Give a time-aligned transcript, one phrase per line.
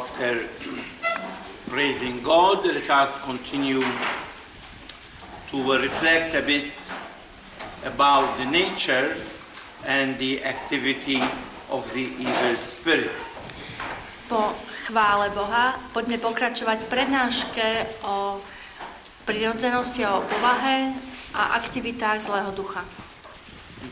[0.00, 0.48] after
[1.68, 3.84] praising God, let us continue
[5.50, 6.72] to reflect a bit
[7.84, 9.12] about the nature
[9.84, 11.20] and the activity
[11.68, 13.12] of the evil spirit.
[14.24, 14.56] Po
[14.88, 18.40] chvále Boha poďme pokračovať prednáške o
[19.28, 20.96] prirodzenosti a o povahe
[21.36, 22.80] a aktivitách zlého ducha.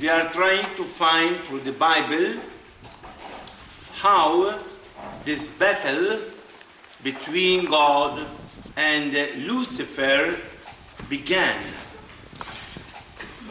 [0.00, 2.40] We are trying to find through the Bible
[4.00, 4.56] how
[5.28, 6.24] this battle
[7.04, 8.24] between God
[8.80, 9.12] and
[9.44, 10.40] Lucifer
[11.12, 11.60] began.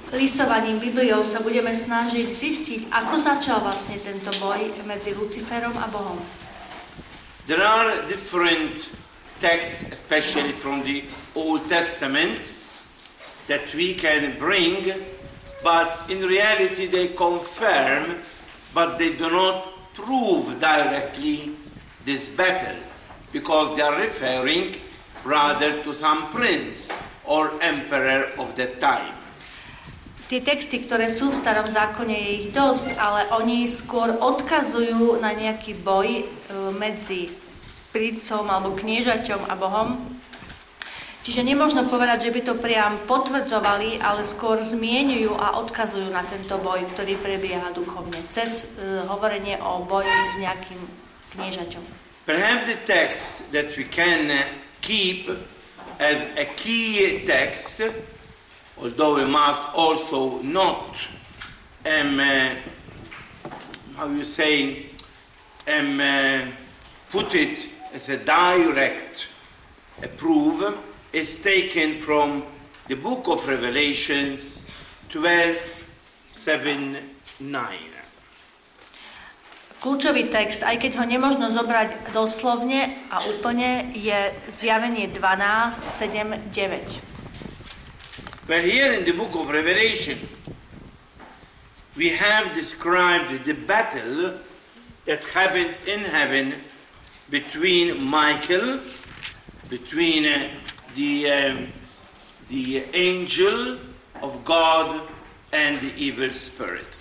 [0.09, 6.17] Listovaním Bibliou sa budeme snažiť zistiť, ako začal vlastne tento boj medzi Luciferom a Bohom.
[7.45, 8.89] There are different
[9.37, 11.05] texts, especially from the
[11.37, 12.41] Old Testament,
[13.45, 14.97] that we can bring,
[15.61, 18.17] but in reality they confirm,
[18.73, 21.56] but they do not prove directly
[22.07, 22.79] this battle,
[23.35, 24.79] because they are referring
[25.27, 26.87] rather to some prince
[27.27, 29.11] or emperor of that time.
[30.27, 35.31] Tie texty, ktoré sú v starom zákone, je ich dosť, ale oni skôr odkazujú na
[35.31, 36.23] nejaký boj e,
[36.75, 37.31] medzi
[37.95, 39.95] princom alebo kniežaťom a Bohom.
[41.23, 46.59] Čiže nemôžno povedať, že by to priam potvrdzovali, ale skôr zmienujú a odkazujú na tento
[46.59, 50.79] boj, ktorý prebieha duchovne, cez uh, hovorenie o boji s nejakým
[51.35, 51.96] kniežaťom.
[52.27, 54.45] Perhaps the text that we can
[54.81, 55.29] keep
[55.97, 57.81] as a key text
[58.79, 61.07] although we must also not,
[61.85, 62.49] um, uh,
[63.95, 64.87] how you say,
[65.67, 66.45] um, uh,
[67.09, 69.29] put it as a direct
[70.03, 70.77] uh, proof,
[71.13, 72.43] is taken from
[72.87, 74.63] the book of Revelations
[75.09, 75.87] 12,
[76.27, 76.97] 7,
[77.39, 77.96] 9.
[79.77, 85.21] Kľúčový text, aj keď ho nemožno zobrať doslovne a úplne, je zjavenie 12,
[85.69, 86.97] 7, 9.
[88.49, 90.17] But here in the book of Revelation,
[91.93, 94.39] we have described the battle
[95.05, 96.55] that happened in heaven
[97.29, 98.79] between Michael,
[99.69, 100.49] between uh,
[100.95, 101.67] the, um,
[102.49, 103.77] the angel
[104.23, 105.01] of God
[105.53, 106.96] and the evil spirit.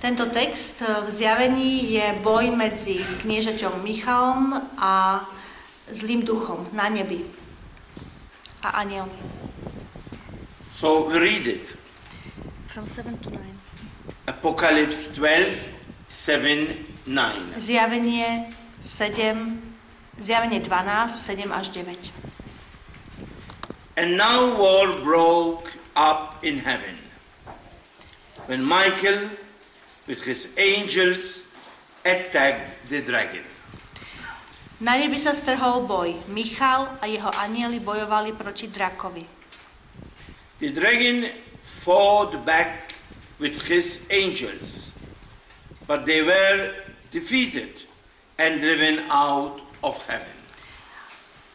[0.00, 5.20] Tento text uh, v zjavení je boj medzi kniežaťom Michalom a
[5.92, 7.20] zlým duchom na nebi
[8.64, 9.20] a anielmi.
[10.72, 11.76] So we read it.
[12.72, 13.44] From 7 to 9.
[14.24, 15.68] Apocalypse 12,
[16.08, 17.60] 7, 9.
[17.60, 19.60] Zjavenie 7,
[20.16, 22.12] zjavenie 12, 7 až 9.
[24.00, 26.96] And now war broke up in heaven.
[28.48, 29.28] When Michael
[30.10, 31.46] with his angels
[32.02, 33.46] attacked the dragon.
[34.82, 36.18] Na nebi sa strhol boj.
[36.26, 39.22] Michal a jeho anieli bojovali proti drakovi.
[40.58, 41.30] The dragon
[41.62, 42.98] fought back
[43.38, 44.90] with his angels,
[45.86, 46.74] but they were
[47.14, 47.86] defeated
[48.34, 50.34] and driven out of heaven.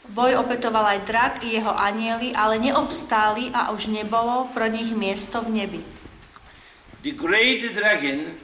[0.05, 5.41] Boj opetoval aj drak i jeho anieli, ale neobstáli a už nebolo pro nich miesto
[5.41, 5.81] v nebi.
[7.01, 8.37] The great dragon,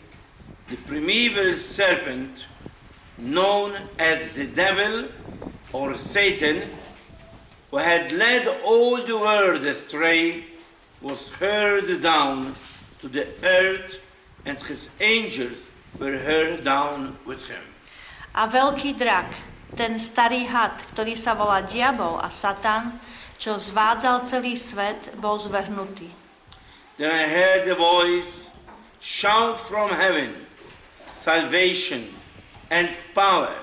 [0.72, 2.48] the primeval serpent,
[3.18, 5.10] known as the devil
[5.74, 6.64] or Satan,
[7.70, 10.46] who had led all the world astray,
[11.02, 12.56] was hurled down
[13.02, 14.00] to the earth
[14.46, 15.60] and his angels
[16.00, 17.62] were hurled down with him.
[18.32, 19.28] A veľký drak,
[19.76, 22.96] ten starý had, ktorý sa volá Diabol a Satan,
[23.36, 26.08] čo zvádzal celý svet, bol zvrhnutý.
[26.96, 28.48] Then I heard a voice
[29.04, 30.51] shout from heaven,
[31.22, 32.08] salvation
[32.72, 33.56] and power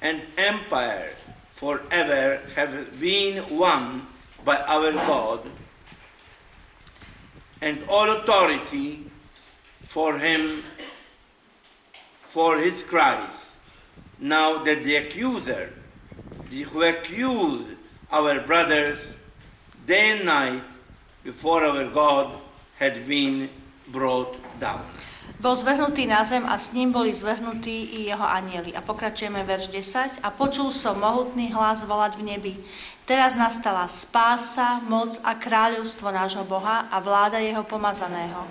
[0.00, 1.10] and empire
[1.50, 4.06] forever have been won
[4.44, 5.40] by our God
[7.60, 9.04] and all authority
[9.82, 10.64] for him,
[12.22, 13.56] for his Christ.
[14.18, 15.70] Now that the accuser,
[16.50, 17.68] who accused
[18.10, 19.14] our brothers
[19.86, 20.64] day and night
[21.22, 22.32] before our God,
[22.78, 23.50] had been
[23.88, 24.84] brought down.
[25.42, 28.70] Bol zvrhnutý na zem a s ním boli zvrhnutí i jeho anieli.
[28.78, 30.22] A pokračujeme verš 10.
[30.22, 32.54] A počul som mohutný hlas volať v nebi.
[33.02, 38.46] Teraz nastala spása, moc a kráľovstvo nášho Boha a vláda jeho pomazaného.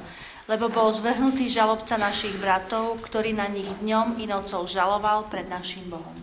[0.52, 5.88] Lebo bol zvrhnutý žalobca našich bratov, ktorý na nich dňom i nocou žaloval pred našim
[5.88, 6.20] Bohom.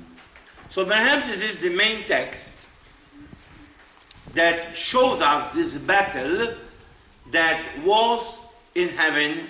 [0.69, 2.69] So this is the main text
[4.37, 6.61] that shows us this battle
[7.33, 8.45] that was
[8.77, 9.49] in heaven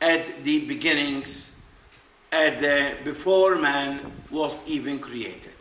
[0.00, 1.52] at the beginnings
[2.32, 5.54] at the, before man was even created.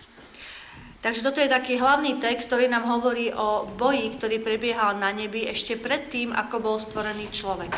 [1.05, 5.45] Takže toto je taký hlavný text, ktorý nám hovorí o boji, ktorý prebiehal na nebi
[5.45, 7.69] ešte predtým, ako bol stvorený človek.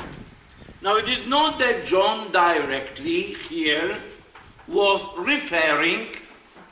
[0.79, 3.99] Now it is not that John directly here
[4.63, 6.07] was referring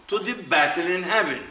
[0.08, 1.44] to the battle in heaven.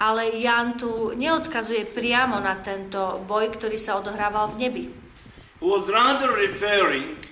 [0.00, 4.84] Ale Jan tu neodkazuje priamo na tento boj, ktorý sa odohrával v nebi.
[5.60, 7.27] He was rather referring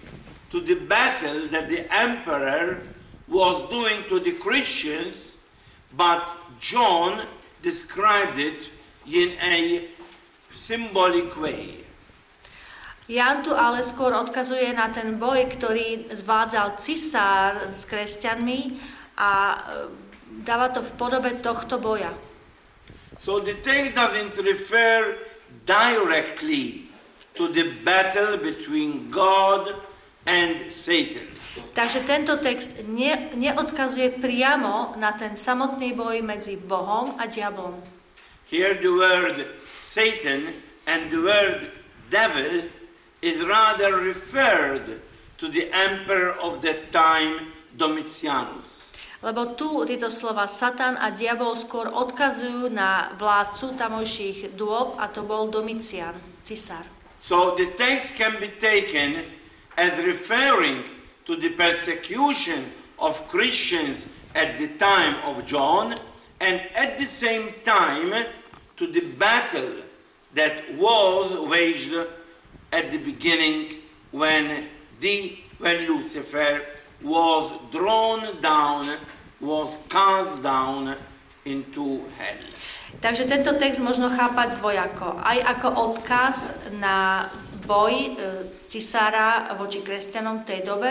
[0.50, 2.82] to the battle that the emperor
[3.26, 5.34] was doing to the Christians,
[5.96, 6.22] but
[6.60, 7.26] John
[7.62, 8.70] described it
[9.06, 9.88] in a
[10.50, 11.82] symbolic way.
[13.06, 18.82] Jan tu ale skôr odkazuje na ten boj, ktorý zvádzal cisár s kresťanmi
[19.14, 19.62] a
[20.42, 22.10] dáva to v podobe tohto boja.
[23.22, 25.22] So the text doesn't refer
[25.62, 26.90] directly
[27.38, 29.85] to the battle between God
[30.26, 31.26] and Satan.
[31.72, 37.80] Takže tento text ne, neodkazuje priamo na ten samotný boj medzi Bohom a diablom.
[38.46, 39.36] Here the word
[39.72, 40.52] Satan
[40.84, 41.72] and the word
[42.12, 42.68] devil
[43.24, 45.00] is rather referred
[45.40, 48.96] to the emperor of that time, Domitianus.
[49.20, 55.24] Lebo tu tieto slova Satan a diabol skôr odkazujú na vládcu tamojších dôb a to
[55.24, 56.84] bol Domician, cisár.
[57.20, 59.35] So the text can be taken
[59.76, 60.84] as referring
[61.24, 62.64] to the persecution
[62.98, 65.94] of Christians at the time of John
[66.40, 68.26] and at the same time
[68.76, 69.82] to the battle
[70.34, 71.94] that was waged
[72.72, 73.80] at the beginning
[74.12, 74.68] when
[75.00, 76.62] the when Lucifer
[77.02, 78.96] was drawn down,
[79.40, 80.96] was cast down
[81.44, 82.44] into hell.
[83.00, 85.20] Takže tento text možno chápať dvojako.
[85.20, 87.28] Aj ako odkaz na
[87.66, 88.10] boj e,
[88.70, 90.90] cisára voči kresťanom v tej dobe,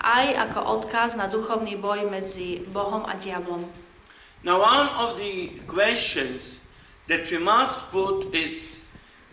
[0.00, 3.68] aj ako odkaz na duchovný boj medzi Bohom a diablom.
[4.44, 6.60] Now, one of the questions
[7.08, 8.84] that we must put is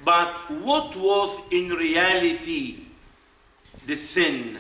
[0.03, 2.87] but what was in reality
[3.87, 4.59] the sin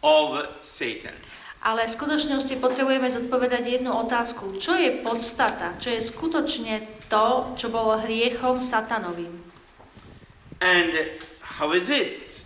[0.00, 1.16] of Satan?
[1.60, 4.56] Ale v skutočnosti potrebujeme zodpovedať jednu otázku.
[4.56, 5.76] Čo je podstata?
[5.76, 9.36] Čo je skutočne to, čo bolo hriechom satanovým?
[10.64, 11.20] And
[11.60, 12.42] how is it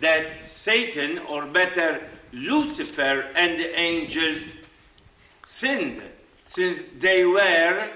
[0.00, 2.04] that Satan, or better,
[2.34, 4.44] Lucifer and the angels
[5.46, 6.02] sinned
[6.44, 7.88] since they were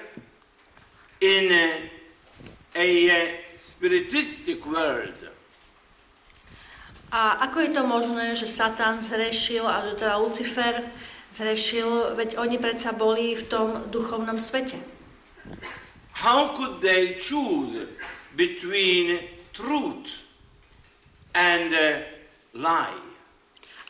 [1.20, 1.90] in a,
[2.74, 5.12] a, spiritistic world?
[7.12, 10.88] A ako je to možné, že Satan zhrešil a že teda Lucifer
[11.36, 14.80] zhrešil, veď oni predsa boli v tom duchovnom svete.
[16.24, 17.92] How could they choose
[18.32, 19.20] between
[19.52, 20.31] truth
[21.34, 22.05] and uh,
[22.56, 23.00] lie?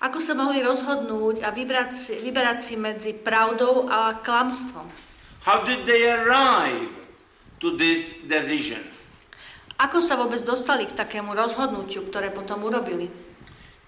[0.02, 4.90] Ako sa mohli rozhodnúť a vybrať si, vyberať si medzi pravdou a klamstvom?
[5.46, 6.90] How did they arrive
[7.62, 8.82] to this decision?
[9.78, 13.10] Ako sa vôbec dostali k takému rozhodnutiu, ktoré potom urobili?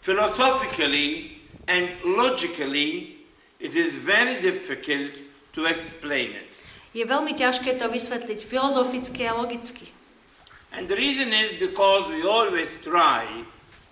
[0.02, 3.18] Philosophically and logically,
[3.58, 5.14] it is very difficult
[5.54, 6.58] to explain it.
[6.94, 9.90] Je veľmi ťažké to vysvetliť filozoficky a logicky.
[10.76, 13.26] And the reason is because we always try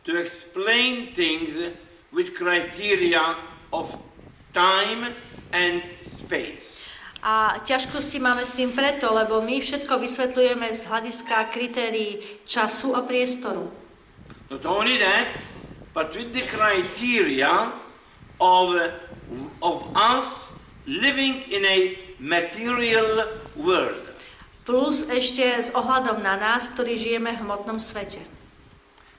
[0.05, 1.55] to explain things
[2.11, 3.37] with criteria
[3.73, 3.97] of
[4.53, 5.15] time
[5.53, 6.83] and space.
[7.23, 13.07] A ťažkosti máme s tým preto, lebo my všetko vysvetľujeme z hľadiska kritérií času a
[13.07, 13.71] priestoru.
[14.51, 15.31] Not only that,
[15.95, 17.71] but with the criteria
[18.43, 18.67] of,
[19.63, 20.51] of us
[20.91, 24.02] living in a material world.
[24.63, 28.23] Plus ešte s ohľadom na nás, ktorí žijeme v hmotnom svete.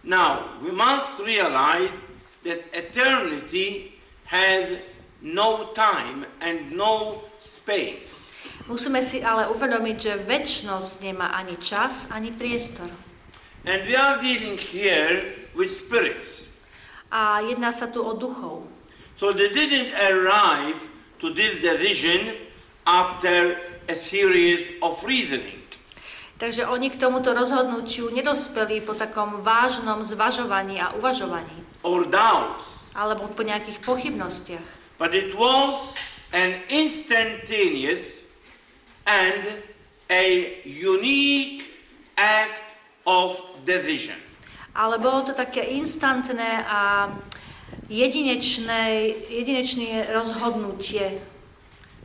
[0.03, 1.91] Now, we must realize
[2.47, 3.95] that eternity
[4.27, 4.79] has
[5.23, 8.31] no time and no space.
[8.67, 12.87] Musíme si ale uvedomiť, že väčšnosť nemá ani čas, ani priestor.
[13.67, 16.51] And we are dealing here with spirits.
[17.11, 18.67] A jedná sa tu o duchov.
[19.19, 22.35] So they didn't arrive to this decision
[22.83, 23.55] after
[23.87, 25.59] a series of reasoning.
[26.37, 31.63] Takže oni k tomuto rozhodnutiu nedospeli po takom vážnom zvažovaní a uvažovaní.
[31.83, 34.65] or doubts, Alebo po nejakých pochybnostiach.
[34.99, 35.93] but it was
[36.31, 38.25] an instantaneous
[39.05, 39.43] and
[40.09, 40.25] a
[40.65, 41.67] unique
[42.15, 42.63] act
[43.05, 43.35] of
[43.65, 44.15] decision.
[44.75, 47.11] Ale bolo to také instantné a
[47.89, 51.21] jedinečné, jedinečné rozhodnutie.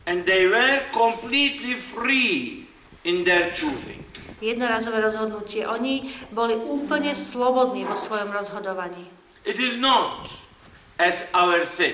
[0.08, 2.64] And they were completely free
[3.04, 4.00] in their choosing.
[4.40, 5.68] Jednorazové rozhodnutie.
[5.68, 9.04] Oni boli úplne slobodní vo svojom rozhodovaní.
[9.44, 10.32] It is not
[10.96, 11.92] as our sin.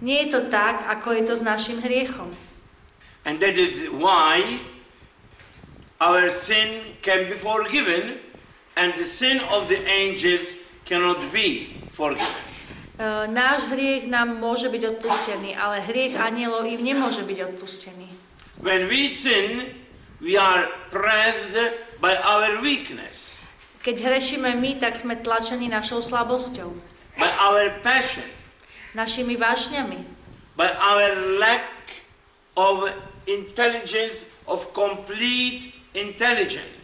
[0.00, 2.32] Nie je to tak, ako je to s našim hriechom.
[3.28, 4.64] And that is why
[6.00, 8.24] our sin can be forgiven
[8.76, 10.56] and the sin of the angels
[10.88, 12.45] cannot be forgiven.
[12.96, 18.08] E, náš hriech nám môže byť odpustený, ale hriech anielov im nemôže byť odpustený.
[18.56, 19.76] When we sin,
[20.24, 21.52] we are pressed
[22.00, 23.36] by our weakness,
[23.84, 26.74] Keď hrešíme my, tak sme tlačení našou slabosťou,
[27.20, 28.26] by our passion,
[28.98, 30.02] našimi vášňami,
[30.58, 31.70] by our lack
[32.58, 32.90] of
[33.30, 36.74] intelligence, of complete intelligence.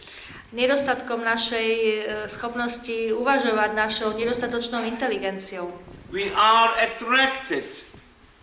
[0.52, 1.94] nedostatkom našej e,
[2.28, 5.72] schopnosti uvažovať, našou nedostatočnou inteligenciou.
[6.12, 7.64] We are attracted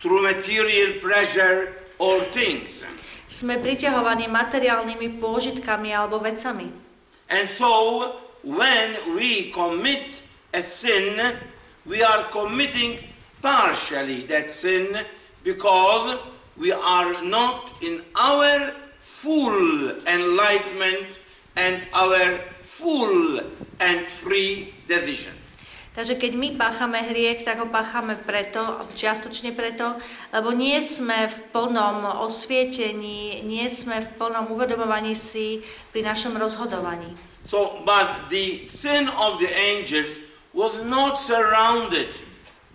[0.02, 1.70] through material pleasure
[2.02, 2.82] or things.
[3.30, 6.66] Sme priťahovaní materiálnymi pôžitkami alebo vecami.
[7.30, 10.18] And so, when we commit
[10.50, 11.14] a sin,
[11.86, 13.06] we are committing
[13.38, 15.06] partially that sin
[15.46, 16.18] because
[16.58, 21.22] we are not in our full enlightenment
[21.54, 23.38] and our full
[23.78, 25.39] and free decision.
[26.00, 30.00] Takže keď my páchame hriech, tak ho páchame preto, čiastočne preto,
[30.32, 35.60] lebo nie sme v plnom osvietení, nie sme v plnom uvedomovaní si
[35.92, 37.04] pri našom rozhodovaní.
[37.44, 40.24] So, but the sin of the angels
[40.56, 42.08] was not surrounded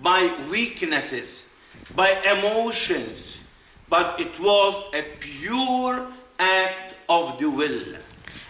[0.05, 1.49] by weaknesses,
[1.97, 3.41] by emotions,
[3.89, 8.04] but it was a pure act of the will.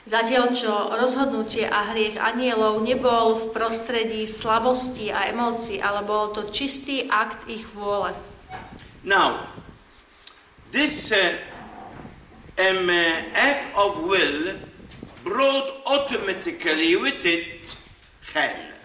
[0.06, 6.46] Zatiaľ, čo rozhodnutie a hriech anielov nebol v prostredí slabosti a emócií, ale bol to
[6.54, 8.14] čistý akt ich vôle.
[9.02, 9.50] Now,
[10.70, 11.42] this uh,
[12.62, 14.62] um, uh, act of will
[15.26, 17.74] brought automatically with it
[18.30, 18.76] hell.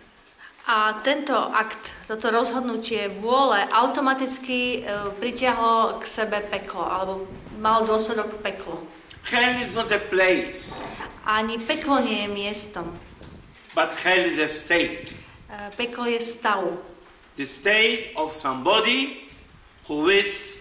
[0.71, 7.27] A tento akt, toto rozhodnutie vôle automaticky e, pritiahlo k sebe peklo, alebo
[7.59, 8.79] mal dôsledok peklo.
[9.25, 10.81] Hell is not a place,
[11.27, 12.97] Ani peklo nie je miestom.
[13.75, 15.15] but hell is a state.
[15.77, 16.77] Peklo je stav.
[17.37, 19.29] The state of somebody
[19.87, 20.59] who is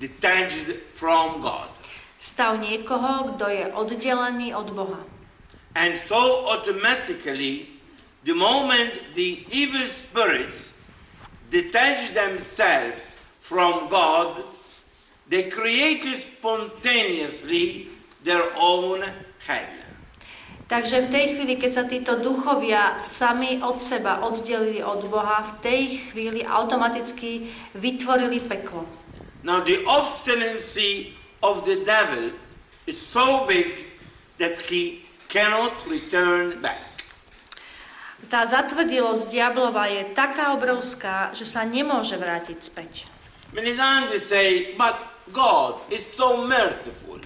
[0.00, 1.68] detached from God.
[2.18, 5.00] Stav niekoho, kto je oddelený od Boha.
[5.74, 7.70] And so automatically,
[8.24, 10.72] the moment the evil spirits
[11.50, 14.44] detach themselves from God,
[15.32, 17.88] they created spontaneously
[18.20, 19.00] their own
[19.48, 19.72] hell.
[20.68, 25.52] Takže v tej chvíli, keď sa títo duchovia sami od seba oddelili od Boha, v
[25.60, 28.88] tej chvíli automaticky vytvorili peklo.
[29.44, 31.12] Now, the obstinacy
[31.44, 32.32] of the devil
[32.88, 33.84] is so big
[34.40, 36.80] that he cannot return back.
[38.32, 42.92] Tá zatvrdilosť diablova je taká obrovská, že sa nemôže vrátiť späť.
[43.52, 44.48] Many times they say,
[44.80, 47.22] but God is so merciful.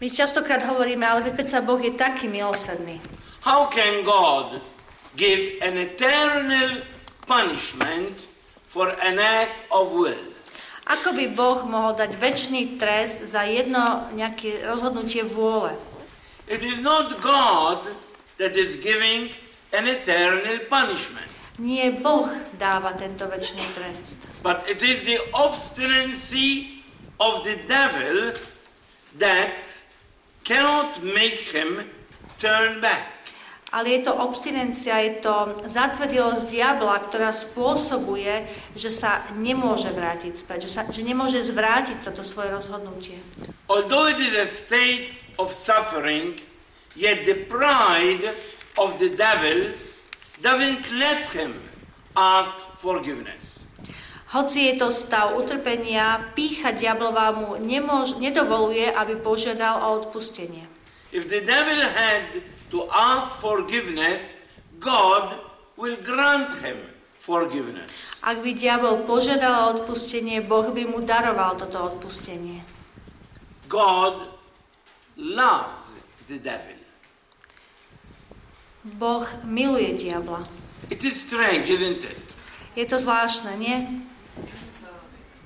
[0.00, 3.00] My častokrát hovoríme, ale veď sa Boh je taký milosrdný.
[3.42, 4.62] How can God
[5.16, 6.82] give an eternal
[7.26, 8.28] punishment
[8.66, 10.34] for an act of will?
[10.84, 15.72] Ako by Boh mohol dať väčší trest za jedno nejaké rozhodnutie vôle?
[16.44, 17.88] It is not God
[18.36, 19.32] that is giving
[19.72, 22.26] an eternal punishment, Nie Boh
[22.58, 26.73] dáva tento väčší trest, but it is the obstinacy
[27.20, 28.32] of the devil
[29.18, 29.82] that
[30.44, 31.90] cannot make him
[32.38, 33.14] turn back.
[33.74, 35.34] ale je to obstinencia, je to
[35.66, 38.46] zatvrdilosť diabla, ktorá spôsobuje,
[38.78, 43.18] že sa nemôže vrátiť späť, že, sa, že nemôže zvrátiť toto svoje rozhodnutie.
[43.66, 46.38] Although it is a state of suffering,
[46.94, 48.22] yet the pride
[48.78, 49.74] of the devil
[50.38, 51.58] doesn't let him
[52.14, 53.63] ask forgiveness.
[54.34, 60.66] Hoci je to stav utrpenia, pícha diablová mu nemôž, nedovoluje, aby požiadal o odpustenie.
[61.14, 62.42] If the devil had
[62.74, 64.34] to ask forgiveness,
[64.82, 65.38] God
[65.78, 66.82] will grant him
[67.14, 68.18] forgiveness.
[68.26, 72.58] Ak by diabol požiadal o odpustenie, Boh by mu daroval toto odpustenie.
[73.70, 74.34] God
[75.14, 75.94] loves
[76.26, 76.74] the devil.
[78.82, 80.42] Boh miluje diabla.
[80.90, 82.34] It is strange, isn't it?
[82.74, 84.04] Je to zvláštne, nie?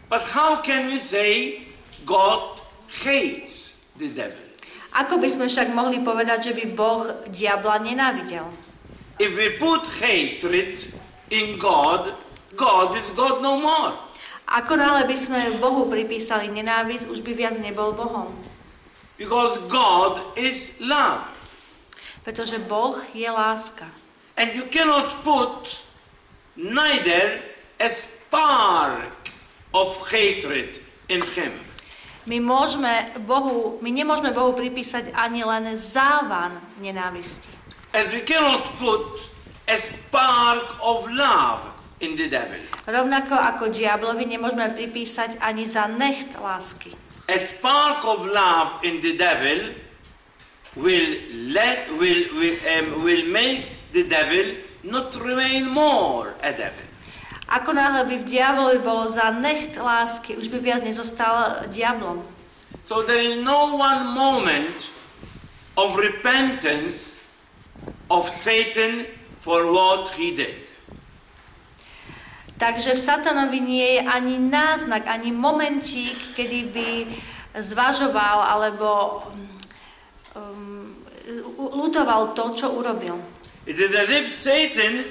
[0.08, 1.62] But how can we say
[2.08, 4.48] God hates the devil?
[4.96, 8.48] Ako by sme však mohli povedať, že by Boh diabla nenávidel?
[9.20, 10.74] If we put hatred
[11.28, 12.16] in God,
[12.56, 13.92] God is God no more.
[14.48, 18.32] Ako náhle by sme Bohu pripísali nenávisť, už by viac nebol Bohom.
[19.20, 21.28] Because God is love.
[22.24, 23.84] Pretože Boh je láska.
[24.40, 25.84] And you cannot put
[26.56, 27.44] neither
[27.76, 29.27] a spark
[29.74, 31.52] of hatred in him.
[32.28, 37.48] My, môžeme Bohu, my nemôžeme Bohu pripísať ani len závan nenávisti.
[37.96, 39.32] As we cannot put
[39.64, 42.60] a spark of love in the devil.
[42.84, 46.92] Rovnako ako diablovi nemôžeme pripísať ani za necht lásky.
[47.28, 49.76] A spark of love in the devil
[50.76, 51.10] will
[51.52, 56.87] let will will, um, will make the devil not remain more a devil.
[57.48, 62.20] Ako náhle by v diablovi bolo za necht lásky, už by viac nezostal diablom.
[62.84, 64.92] So there is no one moment
[65.80, 67.16] of repentance
[68.12, 69.08] of Satan
[69.40, 70.68] for what he did.
[72.58, 76.88] Takže v satanovi nie je ani náznak, ani momentík, kedy by
[77.54, 79.22] zvažoval alebo
[80.34, 80.90] um,
[81.56, 83.16] lutoval to, čo urobil.
[83.64, 85.06] It is as if Satan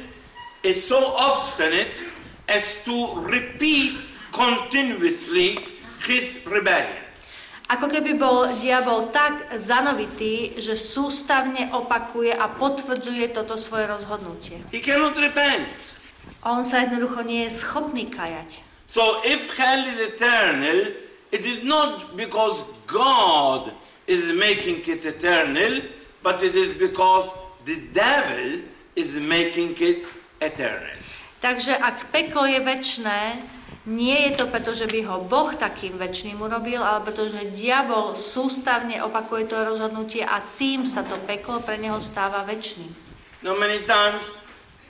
[0.62, 2.04] is so obstinate
[2.48, 4.00] as to repeat
[4.32, 5.60] continuously
[6.04, 7.08] his rebellion.
[7.68, 14.64] Ako keby bol diabol tak zanovitý, že sústavne opakuje a potvrdzuje toto svoje rozhodnutie.
[14.72, 15.68] He cannot repent.
[16.48, 18.64] On sa jednoducho nie je schopný kajať.
[18.88, 20.96] So if hell is eternal,
[21.36, 23.76] it is not because God
[24.08, 25.84] is making it eternal,
[26.24, 27.28] but it is because
[27.68, 28.64] the devil
[28.96, 30.08] is making it
[30.40, 31.07] eternal.
[31.38, 33.38] Takže ak peklo je väčné,
[33.88, 38.18] nie je to preto, že by ho Boh takým väčšným urobil, ale preto, že diabol
[38.20, 42.92] sústavne opakuje to rozhodnutie a tým sa to peklo pre neho stáva väčšným.
[43.46, 44.42] Now many times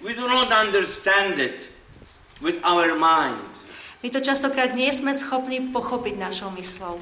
[0.01, 1.69] we do not understand it
[2.39, 3.67] with our minds
[4.05, 7.01] My to častokrát nie sme schopní pochopiť našou myslou.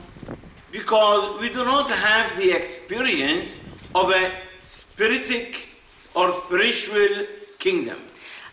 [0.71, 3.59] because we do not have the experience
[3.95, 5.71] of a spiritic
[6.15, 7.27] or spiritual
[7.59, 7.95] kingdom.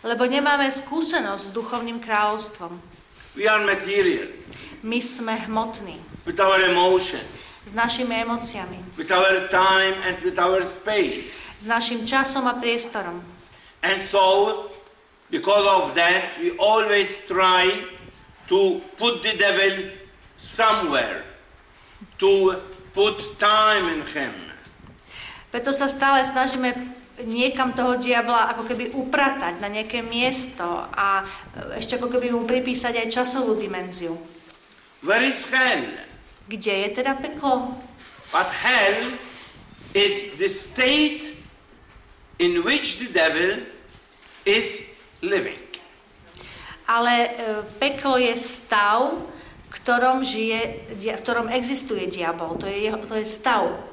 [0.03, 2.75] Lebo nemáme skúsenosť s duchovným kráľovstvom.
[3.33, 4.29] We are material
[4.83, 5.95] My sme hmotní
[6.27, 11.39] with our emotions, s našimi emóciami, with our time and with our space.
[11.55, 13.23] s našim časom a priestorom.
[13.79, 14.67] And so,
[15.31, 17.87] because of that, we always try
[18.51, 19.95] to put the devil
[20.35, 21.23] somewhere,
[22.19, 22.59] to
[22.91, 24.35] put time in him.
[25.47, 26.75] Preto sa stále snažíme
[27.21, 32.49] niekam toho diabla ako keby upratať na nejaké miesto a e, ešte ako keby mu
[32.49, 34.17] pripísať aj časovú dimenziu.
[35.05, 35.93] Where is hell?
[36.49, 37.77] Kde je teda peklo?
[38.33, 39.13] But hell
[39.93, 41.37] is the state
[42.41, 43.61] in which the devil
[44.41, 44.81] is
[45.21, 45.61] living.
[46.89, 47.29] Ale e,
[47.77, 49.21] peklo je stav,
[49.69, 52.57] v ktorom, žije, v ktorom existuje diabol.
[52.57, 53.92] To je, jeho, to je stav.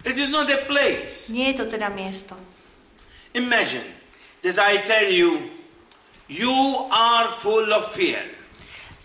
[0.00, 1.28] It is not a place.
[1.28, 2.32] Nie je to teda miesto.
[3.36, 3.84] Imagine
[4.42, 5.52] that I tell you,
[6.26, 6.56] you
[6.88, 8.24] are full of fear.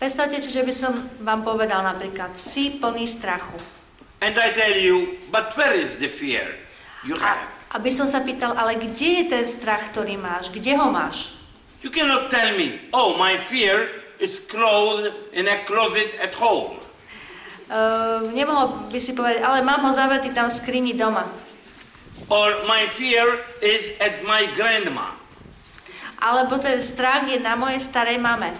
[0.00, 3.56] Predstavte si, že by som vám povedal napríklad, si plný strachu.
[4.24, 6.56] And I tell you, but where is the fear
[7.04, 7.44] you A, have?
[7.76, 10.48] aby som sa pýtal, ale kde je ten strach, ktorý máš?
[10.48, 11.36] Kde ho máš?
[11.84, 16.80] You cannot tell me, oh, my fear is closed in a closet at home.
[17.66, 21.26] Uh, nemohol by si povedať, ale mám ho zavretý tam v skrini doma.
[22.30, 25.18] Or my fear is at my grandma.
[26.22, 28.54] Alebo ten strach je na mojej starej mame.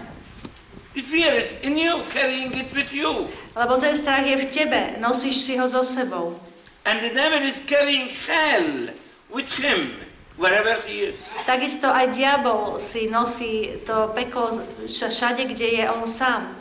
[0.91, 3.31] The fear is in you, carrying it with you.
[3.55, 6.35] Lebo ten strach je v tebe, nosíš si ho so sebou.
[6.83, 8.91] And the devil is carrying hell
[9.29, 10.03] with him
[10.41, 11.21] wherever he is.
[11.45, 14.51] Takisto aj diabol si nosí to peklo
[14.83, 16.56] š- všade, kde je on sám.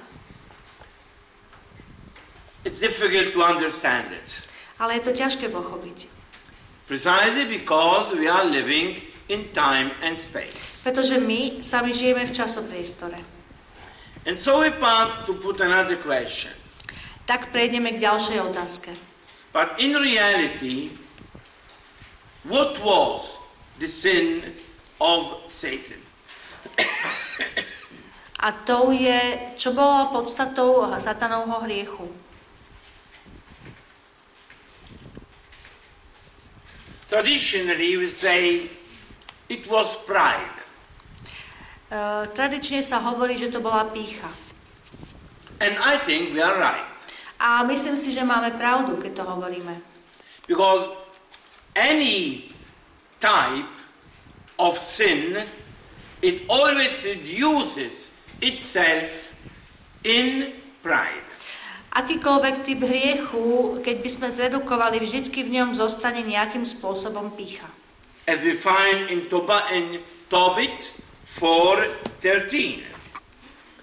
[2.66, 4.42] It's difficult to understand it.
[4.82, 6.10] Ale je to ťažké pochopiť.
[6.90, 8.98] Precisely because we are living
[9.30, 10.82] in time and space.
[10.82, 13.22] Pretože my sami žijeme v časopriestore.
[14.26, 16.50] And so we pass to put another question.
[17.30, 18.90] Tak prejdeme k ďalšej otázke.
[19.54, 20.90] But in reality,
[22.42, 23.38] what was
[23.78, 24.58] the sin
[24.98, 26.02] of Satan?
[28.42, 32.25] A to je, čo bolo podstatou satanovho hriechu.
[37.08, 38.66] Traditionally, we say
[39.48, 40.58] it was pride.
[41.86, 44.26] Uh, tradične sa hovorí, že to bola pícha.
[45.62, 46.98] And I think we are right.
[47.38, 49.78] A myslím si, že máme pravdu, keď to hovoríme.
[50.50, 50.98] Because
[51.78, 52.50] any
[53.22, 53.70] type
[54.58, 55.46] of sin,
[56.26, 58.10] it always reduces
[58.42, 59.30] itself
[60.02, 61.35] in pride.
[61.96, 67.64] Akýkoľvek typ hriechu, keď by sme zredukovali, vždycky v ňom zostane nejakým spôsobom pícha.
[68.28, 70.92] As we find in, Toba, in Tobit
[71.24, 72.84] 4.13.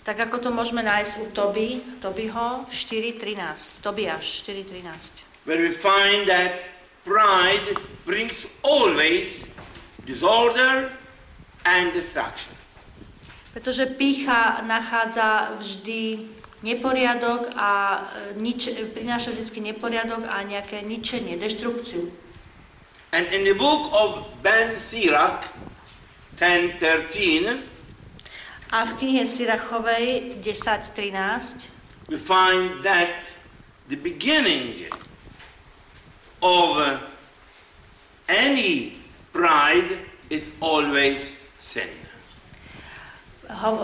[0.03, 5.33] Tak ako to môžeme nájsť u Toby, Tobyho 4.13, Tobiaš 4.13.
[5.45, 6.69] where we find that
[7.03, 9.47] pride brings always
[10.05, 10.91] disorder
[11.65, 12.55] and destruction.
[13.53, 16.25] Pretože pícha nachádza vždy
[16.63, 22.09] neporiadok a e, nič, prináša vždy neporiadok a nejaké ničenie, deštrukciu.
[23.13, 25.53] And in the book of Ben Sirach
[26.39, 27.69] 10:13,
[28.73, 31.69] A v knihe Sirachovej 10.13
[32.09, 33.35] we find that
[33.87, 34.89] the beginning
[36.41, 36.99] of
[38.27, 38.97] any
[39.31, 39.99] pride
[40.29, 41.87] is always sin.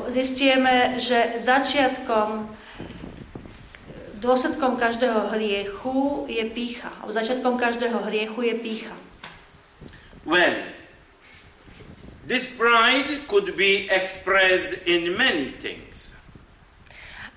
[0.09, 2.49] zistujeme, že začiatkom,
[4.19, 6.91] dôsledkom každého hriechu je pícha.
[6.99, 8.95] Alebo začiatkom každého hriechu je pícha.
[10.27, 10.59] Well,
[12.27, 16.11] this pride could be expressed in many things.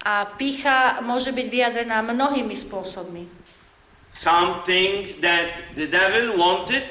[0.03, 3.31] A pícha môže byť vyjadrená mnohými spôsobmi.
[4.13, 6.91] Something that the devil wanted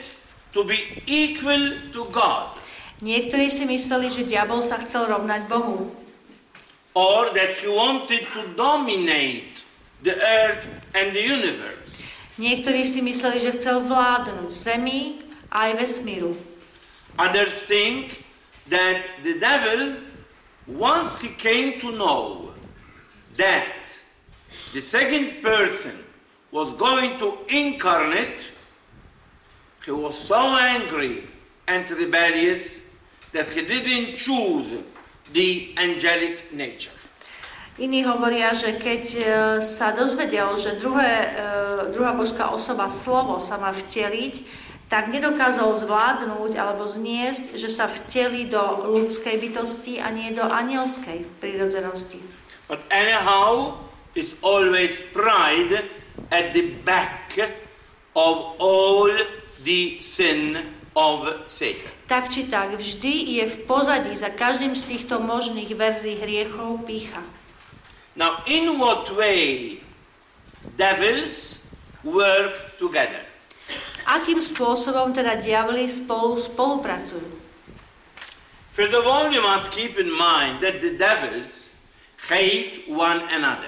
[0.55, 2.55] to be equal to God,
[3.01, 5.89] Niektorí si mysleli, že diabol sa chcel rovnať Bohu.
[6.93, 9.50] or that he wanted to dominate
[10.01, 12.05] the earth and the universe.
[12.41, 15.21] Niektorí si mysleli, že chcel vládnuť zemi
[15.53, 16.33] aj vesmíru.
[17.19, 18.23] Others think
[18.71, 19.99] that the devil,
[20.65, 22.55] once he came to know
[23.37, 23.99] that
[24.73, 25.93] the second person
[26.49, 28.51] was going to incarnate,
[29.85, 31.27] he was so angry
[31.67, 32.81] and rebellious
[33.31, 34.81] that he didn't choose
[35.33, 37.00] the angelic nature.
[37.81, 39.21] Iní hovoria, že keď e,
[39.65, 41.49] sa dozvedel, že druhé, e,
[41.89, 44.45] druhá božská osoba, slovo, sa má vteliť,
[44.85, 51.25] tak nedokázal zvládnuť alebo zniesť, že sa vteli do ľudskej bytosti a nie do anielskej
[51.41, 52.21] prírodzenosti.
[52.69, 53.81] But anyhow,
[54.13, 55.89] it's always pride
[56.29, 57.33] at the back
[58.13, 59.09] of all
[59.65, 60.53] the sin
[60.93, 61.89] of Satan.
[62.05, 67.25] Tak či tak, vždy je v pozadí za každým z týchto možných verzií hriechov pícha.
[68.15, 69.79] Now, in what way
[70.75, 71.63] devils
[72.03, 73.23] work together?
[74.03, 77.39] Akým spôsobom teda diabli spolu spolupracujú?
[78.71, 81.71] First of all, we must keep in mind that the devils
[82.27, 83.67] hate one another.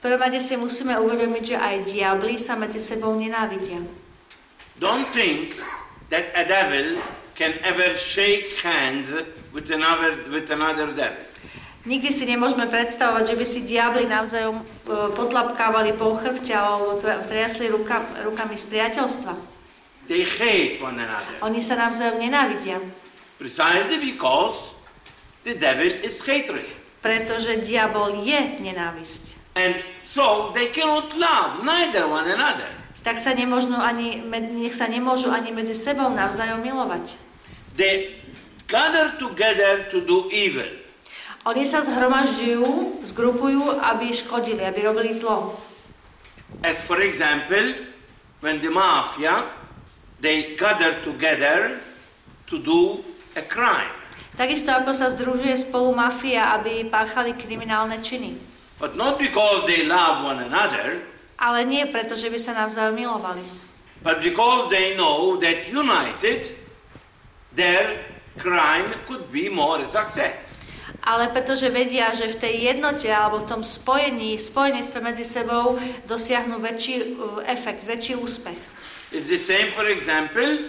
[0.00, 3.78] Rade si musíme uvedomiť, že aj diabli sa medzi sebou nenávidia.
[4.80, 5.60] Don't think
[6.08, 6.98] that a devil
[7.36, 9.12] can ever shake hands
[9.52, 11.29] with another, with another devil.
[11.80, 14.64] Nikdy si nemôžeme predstavovať, že by si diabli navzájom e,
[15.16, 19.32] potlapkávali po chrbte alebo triasli ruka, rukami z priateľstva.
[20.04, 21.40] They hate one another.
[21.40, 22.82] Oni sa navzájom nenávidia,
[23.40, 24.76] Precisely because
[25.48, 26.76] the devil is hatred.
[27.00, 29.56] pretože diabol je nenávisť.
[29.56, 32.68] And so they cannot love neither one another.
[33.00, 34.20] Tak sa nemôžu ani,
[34.60, 37.16] nech sa nemôžu ani medzi sebou navzájom milovať.
[37.80, 38.20] They
[38.68, 40.68] gather together to do evil.
[41.48, 45.56] Oni sa zhromažďujú, zgrupujú, aby škodili, aby robili zlo.
[46.60, 47.88] As for example,
[48.44, 49.48] when the mafia
[50.20, 51.80] they gather together
[52.44, 53.00] to do
[53.36, 53.88] a crime.
[54.36, 58.36] Takisto ako sa združuje spolu mafia, aby páchali kriminálne činy.
[58.76, 61.04] But not because they love one another,
[61.40, 63.40] Ale nie preto, že by sa navzájom milovali.
[64.04, 66.52] but because they know that united
[67.52, 68.00] their
[68.36, 70.49] crime could be more a success.
[71.00, 76.60] Ale pretože vedia, že v tej jednote alebo v tom spojení, spojenectve medzi sebou dosiahnu
[76.60, 78.58] väčší uh, efekt, väčší úspech.
[79.10, 80.60] It's the same, for example,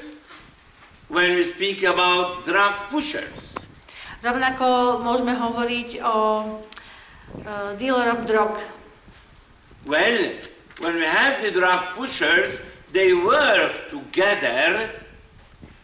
[1.11, 3.59] when we speak about drug pushers.
[4.23, 8.55] Rovnako môžeme hovoriť o uh, dealeroch drog.
[9.83, 10.39] Well,
[10.79, 12.63] when we have the drug pushers,
[12.95, 14.95] they work together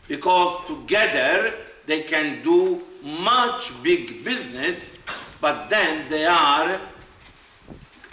[0.08, 1.54] because together
[1.86, 4.92] they can do much big business,
[5.42, 6.80] but then they are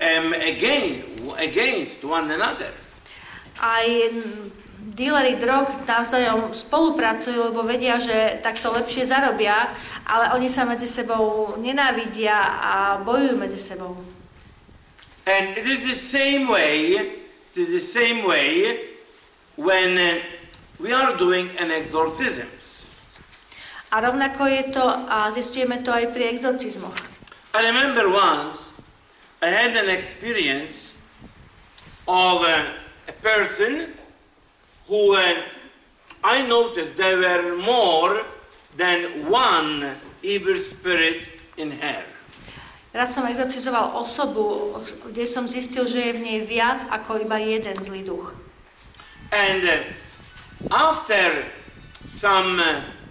[0.00, 1.04] um, again,
[1.38, 2.72] against one another.
[3.60, 4.50] Aj mm,
[4.92, 9.70] díleri drog navzájom spolupracujú, lebo vedia, že takto lepšie zarobia,
[10.04, 13.96] ale oni sa medzi sebou nenávidia a bojujú medzi sebou.
[15.24, 17.00] And it is the same way,
[17.48, 18.76] it is the same way
[19.56, 20.20] when uh,
[20.76, 22.53] we are doing an exorcisms.
[23.94, 26.98] A rovnako je to, a zistujeme to aj pri exorcizmoch.
[27.54, 28.74] I remember once
[29.38, 30.98] I had an experience
[32.10, 32.74] of uh,
[33.06, 33.94] a person
[34.90, 35.46] who uh,
[36.26, 38.26] I noticed there were more
[38.74, 39.94] than one
[40.26, 42.02] evil spirit in her.
[42.90, 44.74] Raz som exorcizoval osobu,
[45.06, 48.34] kde som zistil, že je v nej viac ako iba jeden zlý duch.
[49.30, 49.86] And uh,
[50.74, 51.46] after
[52.10, 53.03] some uh,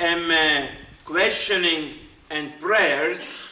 [0.00, 0.66] um, uh,
[1.04, 1.94] questioning
[2.30, 3.42] and prayers,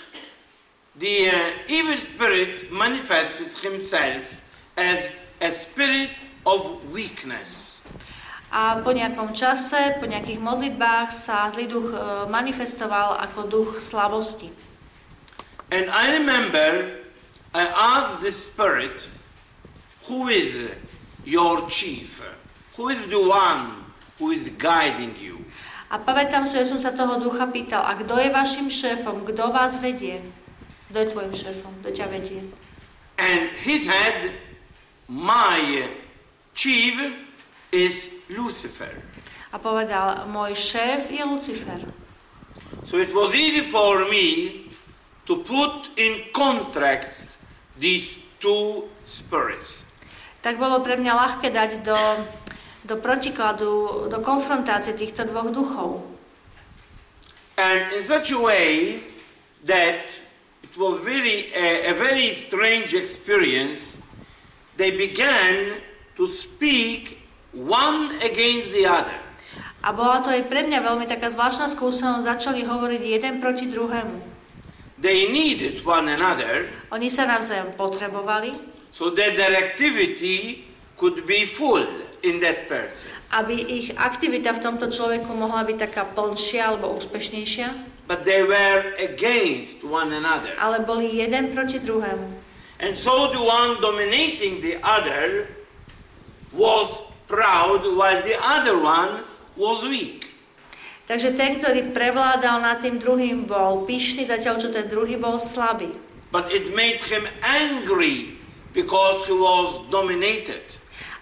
[0.96, 4.42] the uh, evil spirit manifested himself
[4.76, 6.11] as a spirit
[6.46, 7.83] of weakness.
[8.52, 11.96] A po nejakom čase, po nejakých modlitbách sa zlý duch
[12.28, 14.52] manifestoval ako duch slabosti.
[15.72, 17.00] And I remember
[17.57, 19.09] I asked the spirit,
[20.09, 20.68] Who is
[21.24, 22.20] your chief?
[22.76, 23.85] Who is the one
[24.18, 25.41] who is guiding you?
[25.92, 29.52] A pamätám si, že som sa toho ducha pýtal, a kto je vašim šéfom, kto
[29.52, 30.24] vás vedie?
[30.88, 32.40] Kto je tvojim šéfom, kto ťa vedie?
[33.20, 34.33] And he said,
[35.05, 35.85] My
[36.57, 36.96] chief
[37.68, 38.88] is Lucifer.
[39.52, 41.81] A povedal, môj šéf je Lucifer.
[42.88, 44.64] So it was easy for me
[45.28, 47.37] to put in contrast
[47.76, 49.85] these two spirits.
[50.40, 52.00] Tak bolo pre mňa ľahké dať do,
[52.83, 56.03] do protikladu, do konfrontácie týchto dvoch duchov.
[57.55, 58.99] And in such a way
[59.68, 60.11] that
[60.64, 64.01] it was very a, a very strange experience,
[64.77, 65.79] they began
[66.16, 67.23] to speak
[67.55, 69.14] one against the other.
[69.83, 74.31] A bola to aj pre mňa veľmi taká zvláštna skúsenosť, začali hovoriť jeden proti druhému.
[75.03, 78.55] They needed one another Oni sa navzájom potrebovali,
[78.95, 80.62] so that their activity
[80.95, 81.83] could be full
[82.22, 83.11] in that person.
[83.32, 88.92] aby ich aktivita v tomto človeku mohla byť taká plnšia alebo úspešnejšia, But they were
[88.98, 90.52] against one another.
[90.58, 92.28] ale boli jeden proti druhému.
[92.82, 95.46] And so the one dominating the other
[96.50, 99.22] was proud while the other one
[99.56, 100.28] was weak.
[101.06, 105.94] Takže ten, ktorý prevládal nad tým druhým, bol pyšný, zatiaľ čo ten druhý bol slabý.
[106.35, 108.35] But it made him angry
[108.72, 110.64] because he was dominated.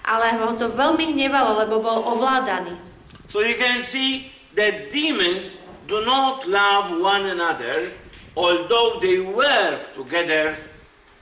[0.04, 2.72] Ale ho to veľmi hnevalo, lebo bol ovládaný.
[3.30, 7.94] So you can see that demons do not love one another,
[8.34, 10.58] although they work together,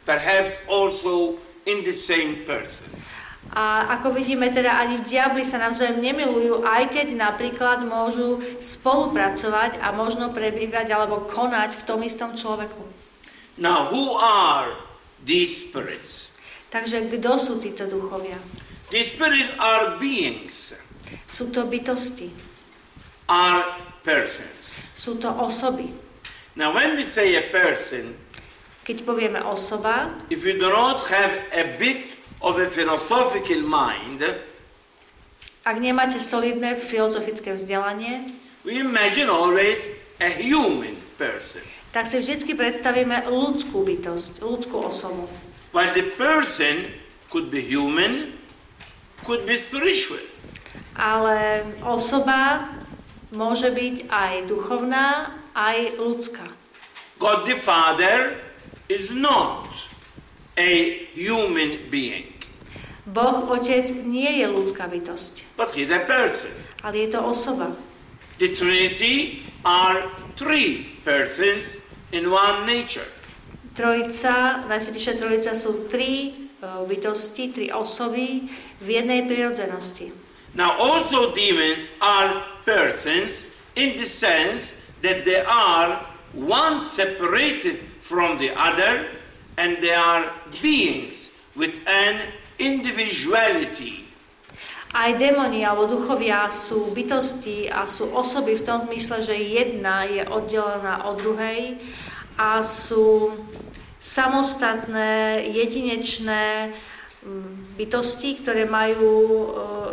[0.09, 1.37] perhaps also
[1.69, 2.89] in the same person.
[3.57, 9.89] A ako vidíme, teda ani diabli sa navzájom nemilujú, aj keď napríklad môžu spolupracovať a
[9.97, 12.85] možno prebývať alebo konať v tom istom človeku.
[13.57, 14.77] Now, who are
[15.25, 16.29] these spirits?
[16.69, 18.37] Takže kto sú títo duchovia?
[18.89, 20.73] These spirits are beings,
[21.29, 22.33] Sú to bytosti,
[23.29, 24.89] are persons.
[24.97, 25.93] sú to osoby.
[26.57, 28.17] Now, when we say a person,
[28.89, 34.25] Keď povieme osoba, if you do not have a bit of a philosophical mind,
[35.69, 38.25] ak nemáte solidné filozofické vzdelanie,
[38.65, 39.77] we imagine always
[40.25, 41.61] a human person.
[41.93, 45.29] tak si vždycky predstavíme ľudskú bytosť, ľudskú osobu.
[45.77, 46.89] While the person
[47.29, 48.33] could be human,
[49.25, 50.21] could be spiritual.
[50.99, 52.75] Ale osoba
[53.31, 56.47] môže byť aj duchovná, aj ľudská.
[57.19, 58.39] God the Father
[58.89, 59.67] is not
[60.59, 62.39] a human being,
[63.09, 66.53] Boh Otec nie je ľudská bytosť, but he's a person.
[66.85, 67.73] ale je to osoba.
[68.39, 71.81] The Trinity are three persons
[72.13, 73.09] in one nature.
[73.75, 78.51] Trojica, Najsvetejšia Trojica sú tri bytosti, tri osoby
[78.83, 80.11] v jednej prirodzenosti.
[80.55, 86.03] Now, also demons are persons in the sense that they are
[86.35, 89.07] one separated from the other
[89.57, 90.31] and they are
[90.63, 94.07] beings with an individuality.
[94.97, 100.25] Aj démoni alebo duchovia sú bytosti a sú osoby v tom zmysle, že jedna je
[100.25, 101.77] oddelená od druhej
[102.41, 103.37] a sú
[103.99, 106.73] samostatné, jedinečné
[107.23, 109.47] mm, bytosti, ktoré majú e,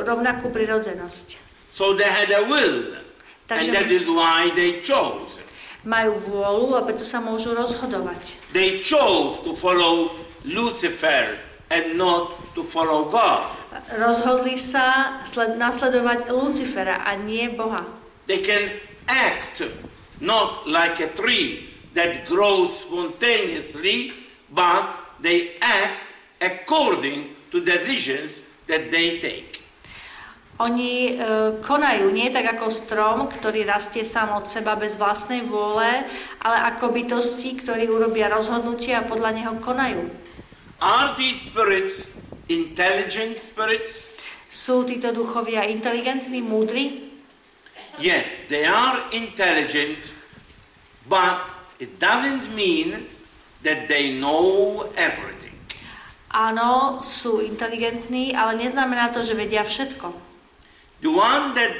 [0.06, 1.42] rovnakú prirodzenosť.
[1.76, 3.04] So they had a will, and
[3.50, 5.42] Takže that is why they chose.
[5.86, 8.42] majú vôľu a preto sa môžu rozhodovať.
[8.58, 10.10] They chose to follow
[10.42, 11.38] Lucifer
[11.70, 13.54] and not to follow God.
[13.94, 17.86] Rozhodli sa sled, nasledovať Lucifera a nie Boha.
[18.26, 18.74] They can
[19.06, 19.62] act
[20.18, 24.14] not like a tree that grows spontaneously,
[24.52, 29.64] but they act according to decisions that they take.
[30.56, 36.08] Oni e, konajú nie tak ako strom, ktorý rastie sám od seba bez vlastnej vôle,
[36.40, 40.08] ale ako bytosti, ktorí urobia rozhodnutia a podľa neho konajú.
[40.80, 42.08] Are these spirits
[42.48, 44.16] intelligent spirits?
[44.48, 47.04] Sú títo duchovia inteligentní, múdri?
[48.00, 50.00] Yes, they are intelligent,
[51.12, 53.08] but it doesn't mean
[53.64, 55.56] that they know everything.
[56.36, 60.12] Áno, sú inteligentní, ale neznamená to, že vedia všetko.
[61.00, 61.72] The one that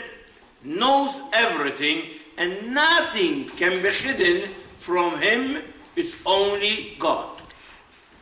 [0.64, 5.60] knows everything and nothing can be hidden from him
[6.00, 7.36] is only God.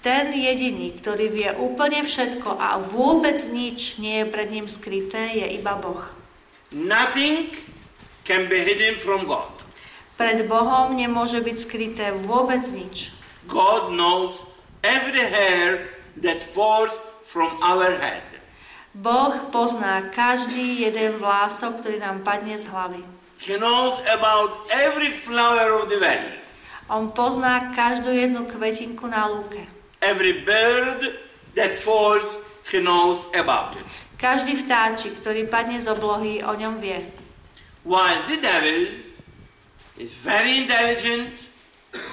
[0.03, 5.47] Ten jediný, ktorý vie úplne všetko a vôbec nič nie je pred ním skryté, je
[5.55, 6.03] iba Boh.
[6.75, 7.53] Nothing
[8.27, 9.52] can be hidden from God.
[10.23, 13.11] Pred Bohom nemôže byť skryté vôbec nič.
[13.51, 14.39] God knows
[14.79, 15.91] every hair
[16.23, 16.95] that falls
[17.27, 18.23] from our head.
[18.95, 23.03] Boh pozná každý jeden vlások, ktorý nám padne z hlavy.
[23.43, 26.39] He knows about every flower of the valley,
[26.87, 29.67] On pozná každú jednu kvetinku na lúke.
[29.99, 31.19] every bird
[31.59, 32.39] that falls,
[32.71, 33.83] he knows about it.
[34.15, 37.11] Každý vtáčik, ktorý padne z oblohy, o ňom vie.
[37.83, 39.02] While the devil
[40.03, 41.49] is very intelligent,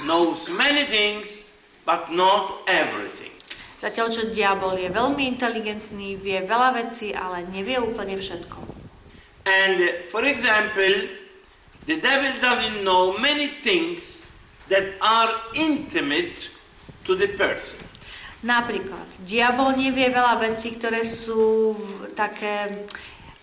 [0.07, 1.42] knows many things,
[1.83, 3.35] but not everything.
[3.83, 8.59] Zatiaľ, čo diabol je veľmi inteligentný, vie veľa vecí, ale nevie úplne všetko.
[9.48, 11.09] And uh, for example,
[11.88, 14.22] the devil doesn't know many things
[14.68, 16.53] that are intimate
[17.09, 17.83] to the person.
[18.44, 22.85] Napríklad, diabol nevie veľa vecí, ktoré sú v, také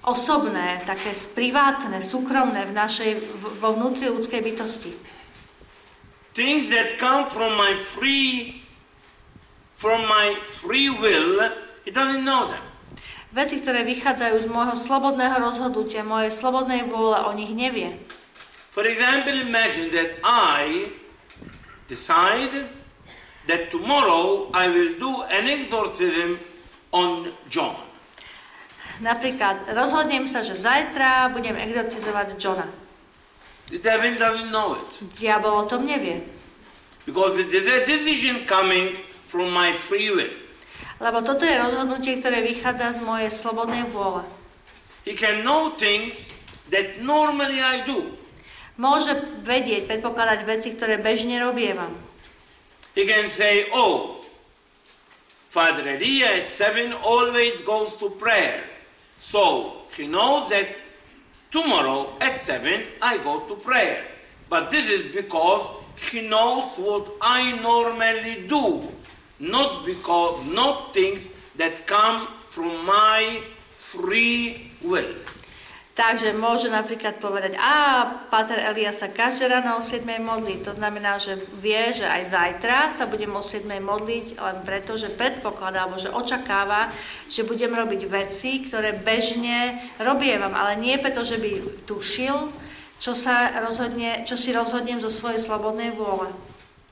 [0.05, 3.11] osobné, také privátne, súkromné v našej,
[3.57, 4.93] vo vnútri ľudskej bytosti.
[6.37, 8.61] Things that come from my free
[9.77, 11.53] from my free will,
[11.85, 12.65] he doesn't know them.
[13.29, 17.93] Veci, ktoré vychádzajú z môjho slobodného rozhodnutia, mojej slobodnej vôle, o nich nevie.
[18.73, 20.89] For example, imagine that I
[21.85, 22.73] decide
[23.45, 26.41] that tomorrow I will do an exorcism
[26.89, 27.86] on John.
[28.97, 32.65] Napríklad, rozhodnem sa, že zajtra budem exorcizovať Johna.
[33.69, 36.23] The devil doesn't know it Diabol o tom nevie,
[37.03, 38.95] because it is a decision coming
[39.27, 40.31] from my free will.
[40.97, 44.25] lebo toto je rozhodnutie, ktoré vychádza z mojej slobodnej vôle.
[45.05, 46.33] He can know things
[46.73, 48.17] that normally I do.
[48.77, 49.13] Môže
[49.45, 51.93] vedieť, predpokladať veci, ktoré bežne robievam.
[52.97, 54.21] He can say, oh,
[55.49, 58.65] Father Elia at seven always goes to prayer.
[59.19, 60.67] So he knows that
[61.51, 64.03] tomorrow at seven I go to prayer.
[64.49, 65.67] But this is because
[66.09, 68.87] he knows what I normally do,
[69.39, 73.41] not because not things that come from my
[73.75, 75.13] free will.
[75.97, 80.61] Takže môže napríklad povedať, a Pater Elia sa každé ráno o 7 modlí.
[80.61, 85.09] To znamená, že vie, že aj zajtra sa budem o 7 modliť, len preto, že
[85.09, 86.93] predpokladá, alebo že očakáva,
[87.25, 92.53] že budem robiť veci, ktoré bežne robievam, ale nie preto, že by tušil,
[93.01, 96.29] čo, sa rozhodne, čo si rozhodnem zo svojej slobodnej vôle.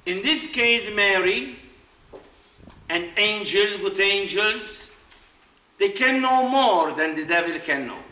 [0.10, 1.62] In this case, Mary
[2.90, 4.90] and angels, good angels,
[5.78, 8.05] they can know more than the devil can know.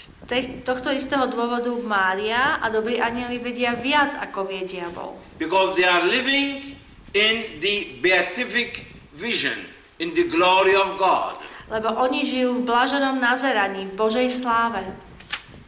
[0.00, 5.12] Z tej, tohto istého dôvodu Mária a dobrí anieli vedia viac, ako vie diabol.
[5.36, 6.72] Because they are living
[7.12, 9.60] in the beatific vision,
[10.00, 11.36] in the glory of God.
[11.68, 14.80] Lebo oni žijú v blaženom nazeraní, v Božej sláve.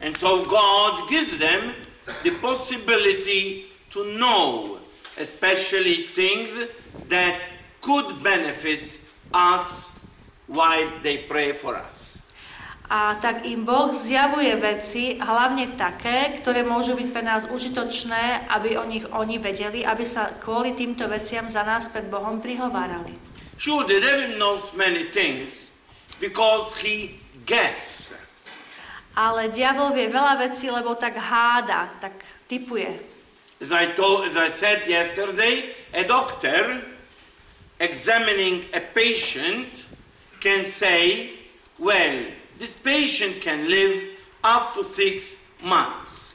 [0.01, 1.77] And so God gives them
[2.25, 4.81] the possibility to know,
[5.21, 6.49] especially things
[7.05, 7.37] that
[7.85, 8.97] could benefit
[9.29, 9.93] us
[10.49, 12.02] while they pray for us.
[12.93, 18.77] A tak im Boh zjavuje veci, hlavne také, ktoré môžu byť pre nás užitočné, aby
[18.77, 23.17] o nich oni vedeli, aby sa kvôli týmto veciam za nás pred Bohom prihovárali.
[23.57, 25.73] Sure, the devil knows many things
[26.21, 27.17] because he
[27.49, 28.13] guess.
[29.17, 32.13] Ale diabol vie veľa vecí, lebo tak háda, tak
[32.45, 32.93] typuje.
[33.57, 36.85] As I, told, as I said yesterday, a doctor
[37.81, 39.89] examining a patient
[40.37, 41.33] can say,
[41.81, 46.31] well, this patient can live up to six months.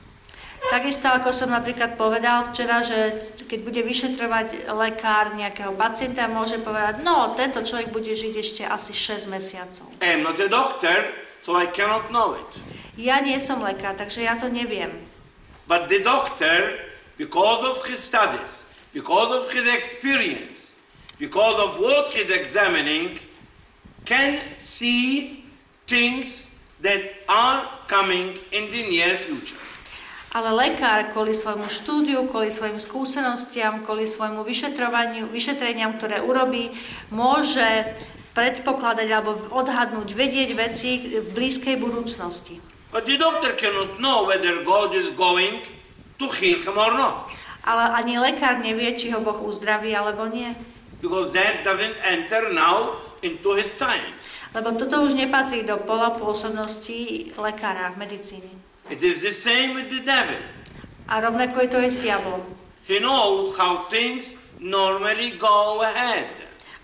[0.68, 7.01] Takisto ako som napríklad povedal včera, že keď bude vyšetrovať lekár nejakého pacienta, môže povedať,
[7.01, 9.89] no tento človek bude žiť ešte asi 6 mesiacov.
[10.05, 12.53] I am not a doctor, so I cannot know it.
[13.01, 14.93] Ja nie som lekár, takže ja to neviem.
[15.64, 16.76] But the doctor,
[17.16, 20.74] because of his studies, because of his experience,
[21.16, 23.22] because of what he's examining,
[24.05, 25.38] can see
[25.89, 26.47] things
[26.84, 29.59] that are coming in the near future.
[30.28, 36.68] Ale lekár kvôli svojmu štúdiu, kvôli svojim skúsenostiam, kvôli svojmu vyšetrovaniu, vyšetreniam, ktoré urobí,
[37.09, 37.64] môže
[38.36, 42.61] predpokladať alebo odhadnúť, vedieť veci v blízkej budúcnosti.
[42.93, 45.64] But the doctor cannot know whether God is going
[46.20, 47.32] to heal him or not.
[47.64, 50.53] Ale ani lekár nevie, či ho Boh uzdraví alebo nie.
[51.01, 54.42] Because that doesn't enter now into his science.
[54.55, 57.94] Lebo toto už nepatrí do pola pôsobnosti lekára.
[58.90, 60.40] It is the same with the devil.
[61.09, 62.42] A rovnako je to aj s diablom.
[62.88, 66.28] He knows how things normally go ahead.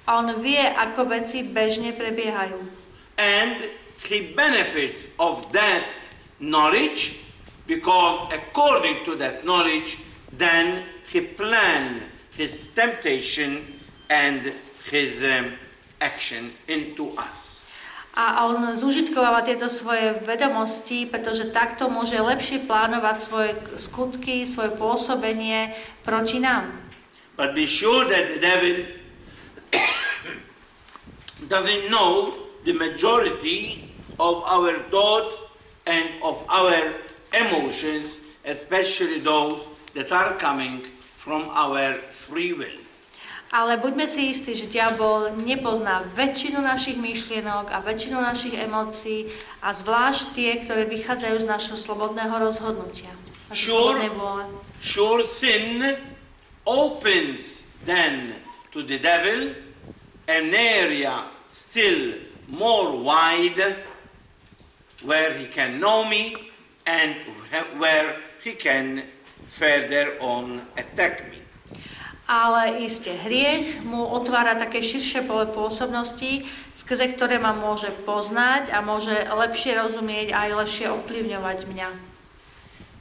[0.05, 2.61] A on vie, ako veci bežne prebiehajú.
[3.17, 3.73] And
[4.05, 7.25] he benefits of that knowledge
[7.67, 9.97] because according to that knowledge,
[10.29, 12.05] then he plan
[12.37, 13.74] his temptation
[14.11, 14.53] and
[14.91, 15.53] his um,
[16.01, 17.55] action into us.
[18.15, 25.75] A on zúžitkováva tieto svoje vedomosti, pretože takto môže lepšie plánovať svoje skutky, svoje pôsobenie
[26.07, 26.71] proti nám.
[27.35, 28.87] But be sure that the devil
[31.51, 32.31] doesn't know
[32.63, 33.91] the majority
[34.23, 35.35] of our thoughts
[35.83, 36.95] and of our
[37.35, 39.67] emotions, especially those
[39.99, 40.87] that are coming
[41.19, 42.84] from our free will.
[43.55, 49.31] Ale buďme si istí, že diabol nepozná väčšinu našich myšlienok a väčšinu našich emócií
[49.63, 53.15] a zvlášť tie, ktoré vychádzajú z našho slobodného rozhodnutia.
[53.55, 53.95] Sure,
[54.83, 55.79] sure sin
[56.67, 58.35] opens then
[58.75, 59.55] to the devil.
[60.27, 62.19] An area still
[62.51, 63.87] more wide
[65.07, 66.35] where he can know me
[66.91, 67.15] and
[67.79, 69.07] where he can
[69.47, 71.44] further on attack me
[72.25, 78.81] ale iste hriech mu otvára také širšie pole pôsobnosti, skrze ktoré ma môže poznať a
[78.81, 81.89] môže lepšie rozumieť a aj lepšie ovplyvňovať mňa.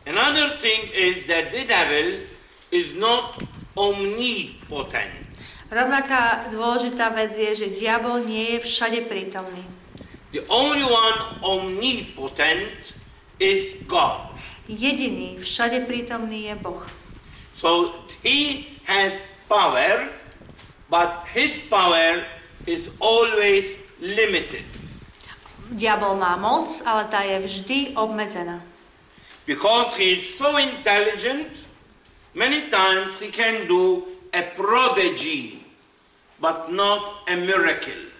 [0.03, 2.27] Another thing is that the devil
[2.75, 3.39] is not
[3.79, 5.23] omnipotent.
[5.71, 9.63] Rovnaká dôležitá vec je, že diabol nie je všade prítomný.
[10.35, 12.93] The only one omnipotent
[13.39, 14.33] is God.
[14.67, 16.83] Jediný všade prítomný je Boh.
[17.55, 20.09] So he has power,
[20.89, 22.23] but his power
[22.65, 24.65] is always limited.
[25.73, 28.61] Diabol má moc, ale tá je vždy obmedzená.
[29.43, 31.67] Because he is so intelligent,
[32.31, 35.65] many times he can do a prodigy,
[36.39, 38.11] but not a miracle.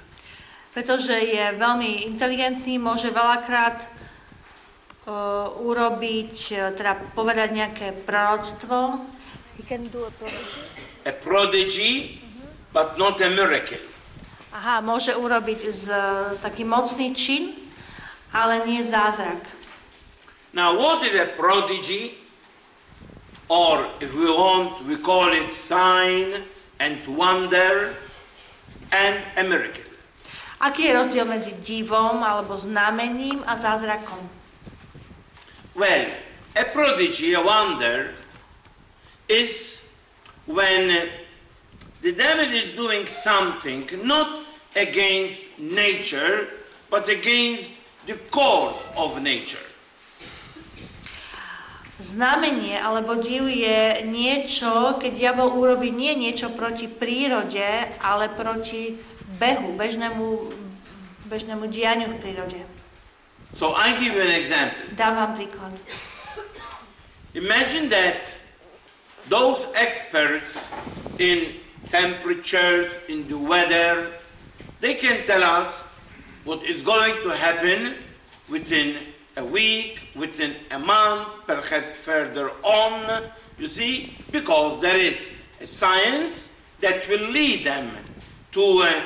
[0.73, 8.97] Pretože je veľmi inteligentný, môže veľakrát uh, urobiť, uh, teda povedať nejaké proroctvo,
[9.57, 10.61] He can do a prodigy?
[11.05, 12.21] A prodigy,
[12.73, 13.77] but not a miracle.
[14.53, 15.85] Aha, môže urobiť z,
[16.37, 17.57] taký mocný čin,
[18.33, 19.41] ale nie zázrak.
[20.53, 22.13] Now, what is a prodigy?
[23.49, 26.45] Or, if we want, we call it sign
[26.77, 27.97] and wonder
[28.93, 29.85] and a miracle.
[30.61, 34.21] Aký je rozdiel medzi divom alebo znamením a zázrakom?
[35.75, 36.13] Well,
[36.53, 38.13] a prodigy, a wonder,
[39.27, 39.81] is
[40.45, 41.09] when
[42.01, 44.43] the devil is doing something not
[44.75, 46.47] against nature,
[46.89, 49.63] but against the cause of nature.
[52.03, 57.63] Znamenie alebo div je niečo, keď diabol urobí nie niečo proti prírode,
[58.03, 58.99] ale proti
[59.39, 60.51] behu, bežnému,
[61.31, 62.59] bežnému dianiu v prírode.
[63.55, 64.83] So I give you an example.
[64.97, 65.73] Dám vám príklad.
[67.37, 68.35] Imagine that
[69.29, 70.69] Those experts
[71.17, 71.55] in
[71.89, 74.11] temperatures, in the weather,
[74.81, 75.83] they can tell us
[76.43, 77.95] what is going to happen
[78.49, 78.97] within
[79.37, 83.23] a week, within a month, perhaps further on,
[83.57, 85.29] you see, because there is
[85.61, 86.49] a science
[86.81, 87.91] that will lead them
[88.51, 89.03] to uh,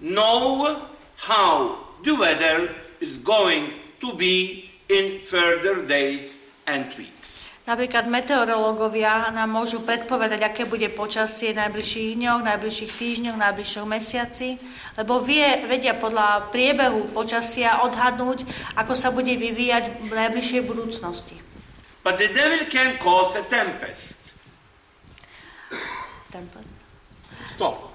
[0.00, 0.86] know
[1.16, 6.36] how the weather is going to be in further days
[6.66, 7.41] and weeks.
[7.62, 14.58] Napríklad meteorológovia nám môžu predpovedať, aké bude počasie v najbližších dňoch, najbližších týždňoch, najbližšom mesiaci,
[14.98, 18.42] lebo vie, vedia podľa priebehu počasia odhadnúť,
[18.74, 21.38] ako sa bude vyvíjať v najbližšej budúcnosti.
[22.02, 24.34] But the devil can cause a tempest.
[26.34, 26.74] Tempest.
[27.46, 27.94] Stop.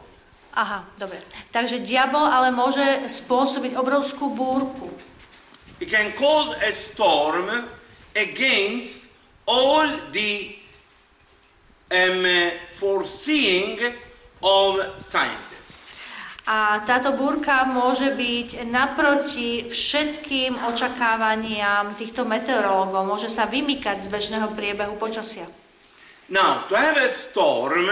[0.55, 1.20] Aha, dobre.
[1.51, 4.95] Takže diabol ale môže spôsobiť obrovskú búrku.
[5.84, 7.51] He can cause a storm
[8.15, 9.07] against
[9.48, 10.56] all the
[11.89, 13.80] um, foreseeing
[14.43, 15.95] of scientists.
[16.48, 23.04] A táto búrka môže byť naproti všetkým očakávaniam týchto meteorológov.
[23.04, 25.43] Môže sa vymykať z bežného priebehu počasia.
[26.32, 27.91] Now, to have a storm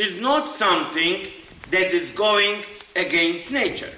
[0.00, 1.28] is not something
[1.68, 2.64] that is going
[2.96, 3.92] against nature.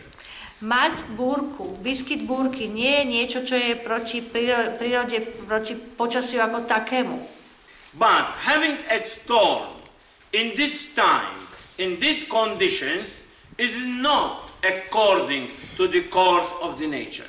[0.63, 5.19] Mať búrku, výskyt búrky nie je niečo, čo je proti prírode,
[5.51, 7.19] proti počasiu ako takému.
[7.95, 9.75] But having a storm
[10.31, 11.39] in this time,
[11.79, 13.27] in these conditions,
[13.59, 17.27] is not according to the course of the nature.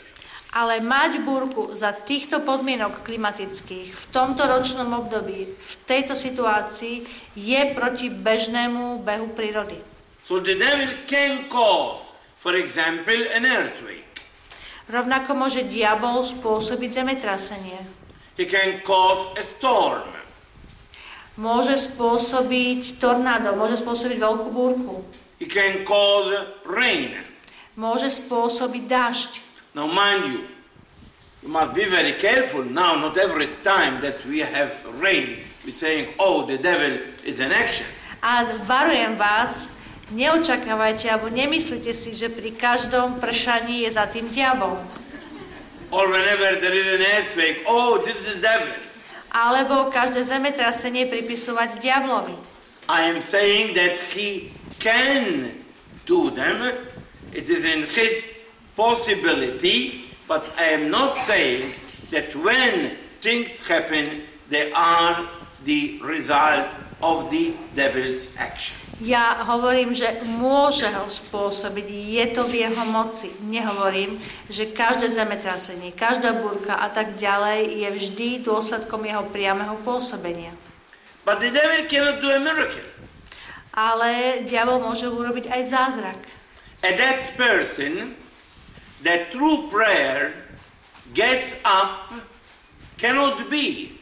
[0.56, 7.04] Ale mať búrku za týchto podmienok klimatických v tomto ročnom období, v tejto situácii,
[7.36, 9.76] je proti bežnému behu prírody.
[10.24, 12.05] So the devil can cause,
[12.46, 14.22] for example, an earthquake.
[14.86, 17.82] Rovnako môže diabol spôsobiť zemetrasenie.
[18.38, 20.14] He can cause a storm.
[21.42, 25.02] Môže spôsobiť tornádo, môže spôsobiť veľkú búrku.
[25.42, 26.30] He can cause
[26.70, 27.18] rain.
[27.74, 29.32] Môže spôsobiť dážď.
[29.74, 30.40] Now, mind you,
[31.42, 32.94] you must be very careful now.
[32.94, 34.70] Not every time that we have
[35.02, 37.90] rain, we're saying, "Oh, the devil is in action."
[38.22, 39.74] A varujem vás,
[40.14, 44.78] neočakávajte alebo nemyslite si, že pri každom pršaní je za tým diabol.
[45.90, 48.74] Or whenever there is an earthquake, "Oh, this is devil."
[49.34, 52.36] Alebo každé zemetrasenie pripisovať diablovi.
[52.88, 55.52] I am saying that he can
[56.06, 56.62] do them.
[57.34, 58.30] It is in his
[58.78, 61.74] possibility, but I am not saying
[62.14, 65.26] that when things happen, they are
[65.66, 66.70] the result
[67.02, 68.85] of the devil's action.
[69.04, 73.28] Ja hovorím, že môže ho spôsobiť, je to v jeho moci.
[73.44, 74.16] Nehovorím,
[74.48, 80.56] že každé zemetrasenie, každá búrka a tak ďalej je vždy dôsledkom jeho priameho pôsobenia.
[81.28, 82.88] But the devil cannot do a miracle.
[83.76, 86.20] Ale diabol môže urobiť aj zázrak.
[86.80, 88.16] And that person,
[89.04, 90.40] that through prayer
[91.12, 92.16] gets up,
[92.96, 94.00] cannot be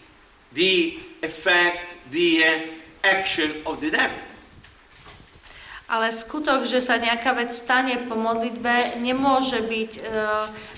[0.53, 2.45] the effect, the
[3.01, 4.32] action of the devil.
[5.93, 10.01] Ale skutok, že sa nejaká vec stane po modlitbe, nemôže byť e,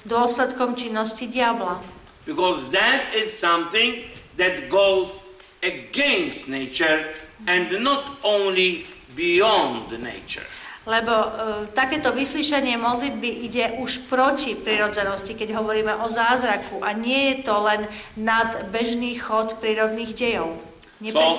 [0.03, 1.80] dôsledkom činnosti diabla.
[2.28, 5.16] Because that is something that goes
[5.63, 7.16] against nature
[7.47, 8.84] and not only
[9.16, 10.43] beyond nature.
[10.84, 11.30] Lebo e,
[11.72, 17.55] takéto vyslyšanie modlitby ide už proti prirodzenosti, keď hovoríme o zázraku a nie je to
[17.63, 17.88] len
[18.20, 20.59] nad bežný chod prírodných dejov.
[20.99, 21.24] Nepre...
[21.24, 21.32] So,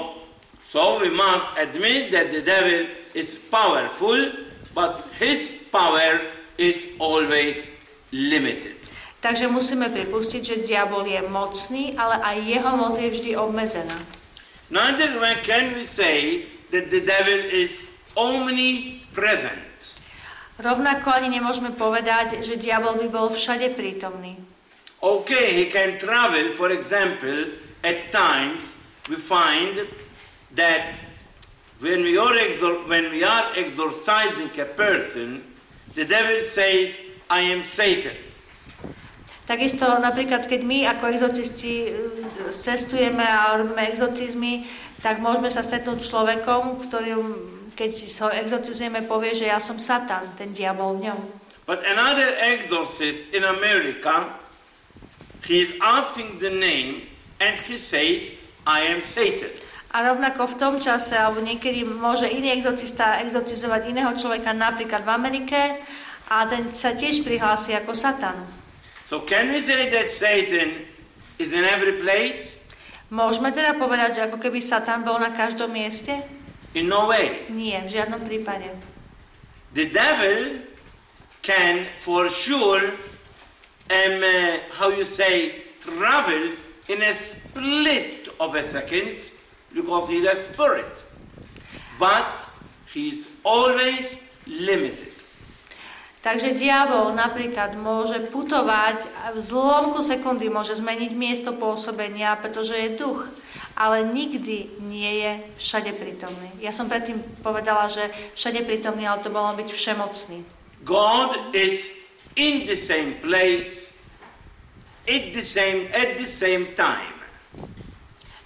[0.64, 4.20] so we must admit that the devil is powerful,
[4.76, 6.20] but his power
[6.60, 7.72] is always
[8.12, 8.76] limited.
[9.24, 13.96] Takže musíme pripustiť, že diabol je mocný, ale aj jeho moc je vždy obmedzená.
[14.70, 17.80] Neither can we say that the devil is
[18.14, 20.04] omnipresent.
[20.56, 24.36] Rovnako ani nemôžeme povedať, že diabol by bol všade prítomný.
[25.00, 27.52] Okay, he can travel, for example,
[27.84, 28.76] at times
[29.08, 29.84] we find
[30.56, 30.96] that
[31.80, 32.34] when we are,
[32.88, 35.44] when we are exorcising a person,
[35.94, 36.96] the devil says,
[37.28, 38.16] I am Satan.
[39.46, 41.90] Takisto napríklad, keď my ako exorcisti e,
[42.50, 44.66] cestujeme a robíme exorcizmy,
[44.98, 47.14] tak môžeme sa stretnúť človekom, ktorý,
[47.78, 51.20] keď si ho exorcizujeme, povie, že ja som Satan, ten diabol v ňom.
[51.62, 54.34] But another exorcist in America,
[55.46, 57.06] he is asking the name
[57.38, 58.34] and he says,
[58.66, 59.54] I am Satan.
[59.96, 65.10] A rovnako v tom čase, alebo niekedy môže iný exorcista exorcizovať iného človeka, napríklad v
[65.16, 65.80] Amerike,
[66.28, 68.44] a ten sa tiež prihlási ako Satan.
[69.08, 70.84] So can we say that Satan
[71.40, 72.60] is in every place?
[73.08, 76.12] Môžeme teda povedať, že ako keby Satan bol na každom mieste?
[76.76, 77.48] In no way.
[77.48, 78.68] Nie, v žiadnom prípade.
[79.72, 80.60] The devil
[81.40, 82.92] can for sure,
[83.88, 86.52] um, uh, how you say, travel
[86.92, 89.32] in a split of a second
[89.76, 91.04] because he's a spirit.
[92.00, 92.48] But
[92.88, 94.16] he's always
[94.48, 95.12] limited.
[96.26, 102.98] Takže diabol napríklad môže putovať a v zlomku sekundy môže zmeniť miesto pôsobenia, pretože je
[102.98, 103.30] duch,
[103.78, 106.50] ale nikdy nie je všade prítomný.
[106.58, 110.42] Ja som predtým povedala, že všade prítomný, ale to bolo byť všemocný.
[110.82, 111.94] God is
[112.34, 113.94] in the same place
[115.06, 117.15] at the same at the same time.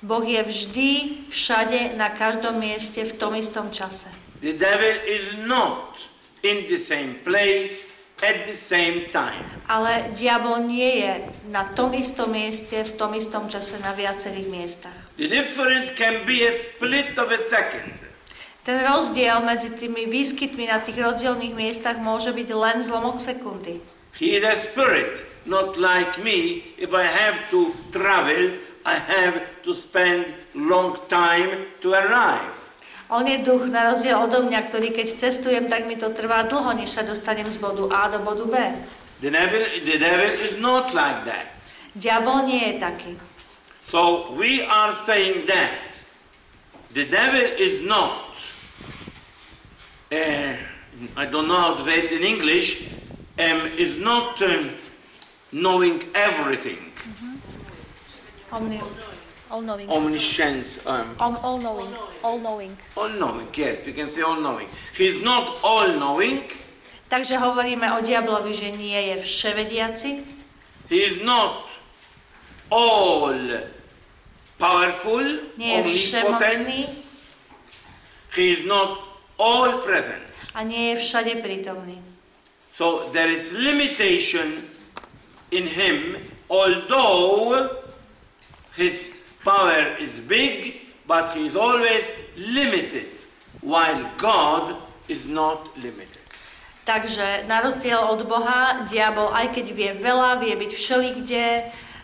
[0.01, 0.91] Boh je vždy,
[1.29, 4.09] všade, na každom mieste, v tom istom čase.
[4.41, 6.09] The devil is not
[6.41, 7.85] in the same place
[8.25, 9.45] at the same time.
[9.69, 11.13] Ale diabol nie je
[11.53, 14.97] na tom istom mieste, v tom istom čase, na viacerých miestach.
[15.21, 17.93] The difference can be a split of a second.
[18.65, 23.81] Ten rozdiel medzi tými výskytmi na tých rozdielných miestach môže byť len zlomok sekundy.
[24.17, 26.61] He is a spirit, not like me.
[26.77, 32.61] If I have to travel, I have to spend long time to arrive.
[33.11, 36.71] On je duch na rozdiel odo mňa, ktorý keď cestujem, tak mi to trvá dlho,
[36.79, 38.55] než sa dostanem z bodu A do bodu B.
[39.21, 41.51] The devil, the devil is not like that.
[41.99, 43.13] Diabol nie je taký.
[43.91, 46.07] So we are saying that
[46.95, 48.39] the devil is not,
[50.15, 50.55] uh,
[51.19, 52.87] I don't know how to say it in English,
[53.43, 54.71] um, is not um,
[55.51, 56.79] knowing everything,
[58.53, 58.81] Omni,
[59.51, 59.89] all knowing.
[59.91, 61.91] omniscience, um, Om, all knowing.
[62.23, 62.77] All knowing.
[62.97, 64.69] all knowing, yes, we can say all knowing.
[64.97, 66.45] He's not all knowing,
[67.11, 70.11] Takže hovoríme o diablovi, že nie je vševediaci,
[70.87, 71.67] he is not
[72.71, 73.35] all
[74.59, 75.23] powerful,
[75.59, 76.87] nie je všemocný
[78.31, 79.03] he is not
[79.43, 80.23] all present.
[80.55, 81.99] a nie je všade prítomný.
[82.79, 84.63] So there is limitation
[85.51, 86.15] in him,
[86.47, 87.75] although
[88.77, 89.13] his
[89.45, 92.05] power is big, but he is always
[92.37, 93.25] limited,
[93.61, 94.77] while God
[95.09, 96.21] is not limited.
[96.85, 101.45] Takže na rozdiel od Boha, diabol, aj keď vie veľa, vie byť všelikde,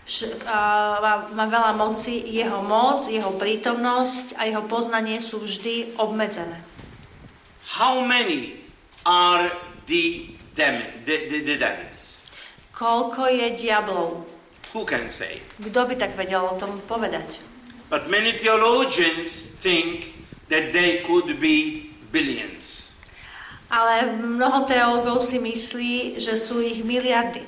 [0.07, 0.59] vš- a
[1.03, 6.61] má, má veľa moci, jeho moc, jeho prítomnosť a jeho poznanie sú vždy obmedzené.
[7.81, 8.63] How many
[9.03, 9.51] are
[9.91, 12.23] the, demon, the, the, the devils?
[12.77, 14.36] Koľko je diablov?
[14.77, 15.41] Who can say?
[15.57, 17.41] Kto by tak vedel o tom povedať?
[17.89, 20.13] But many theologians think
[20.53, 22.93] that they could be billions.
[23.73, 27.41] Ale mnoho teológov si myslí, že sú ich miliardy.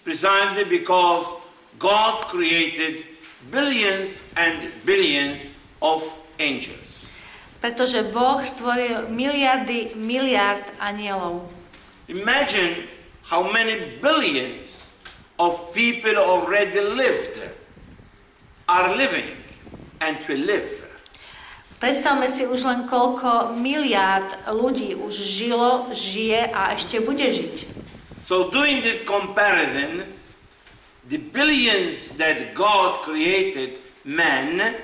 [0.00, 1.28] Precisely because
[1.76, 3.04] God created
[3.52, 5.52] billions and billions
[5.84, 6.00] of
[6.40, 7.12] angels.
[7.60, 11.44] Pretože Boh stvoril miliardy, miliard anielov.
[12.08, 12.88] Imagine
[13.28, 14.83] how many billions
[15.38, 17.42] of people already lived,
[18.68, 19.36] are living,
[20.00, 20.84] and will live.
[21.82, 27.56] Predstavme si už len koľko miliárd ľudí už žilo, žije a ešte bude žiť.
[28.24, 30.08] So, doing this comparison,
[31.04, 33.76] the billions that God created
[34.08, 34.80] man,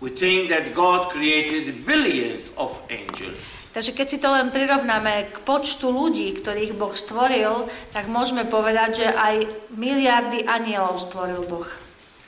[0.00, 3.61] we think that God created billions of angels.
[3.72, 9.04] Takže keď si to len prirovnáme k počtu ľudí, ktorých Boh stvoril, tak môžeme povedať,
[9.04, 11.68] že aj miliardy anielov stvoril Boh.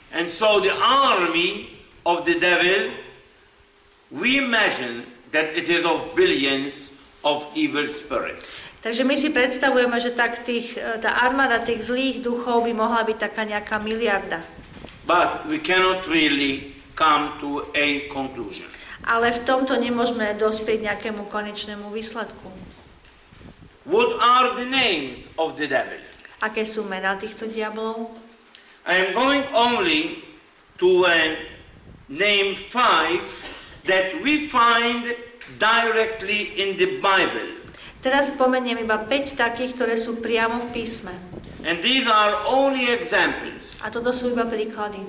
[0.09, 1.69] And so, the army
[2.01, 2.89] of the devil,
[4.09, 6.89] we imagine that it is of billions
[7.21, 8.65] of evil spirits.
[8.85, 13.01] Takže my si predstavujeme, že tak tých, e, tá armáda tých zlých duchov by mohla
[13.01, 14.45] byť taká nejaká miliarda.
[15.09, 18.69] But we cannot really come to a conclusion.
[19.05, 22.49] Ale v tomto nemôžeme dospieť nejakému konečnému výsledku.
[23.85, 26.01] What are the names of the devil?
[26.41, 28.09] Aké sú mená týchto diablov?
[28.89, 30.25] I am going only
[30.81, 31.37] to uh,
[32.09, 33.21] name five
[33.85, 35.13] that we find
[35.61, 37.61] directly in the Bible.
[38.01, 41.13] Teraz spomeniem iba 5 takých, ktoré sú priamo v písme.
[41.65, 43.81] And these are only examples.
[43.81, 45.01] A toto sú iba príklady.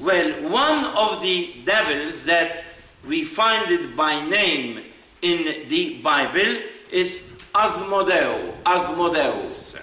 [0.00, 2.64] Well, one of the devils that
[3.06, 4.80] we find it by name
[5.20, 7.20] in the Bible is
[7.54, 9.76] Asmodeu, Asmodeus.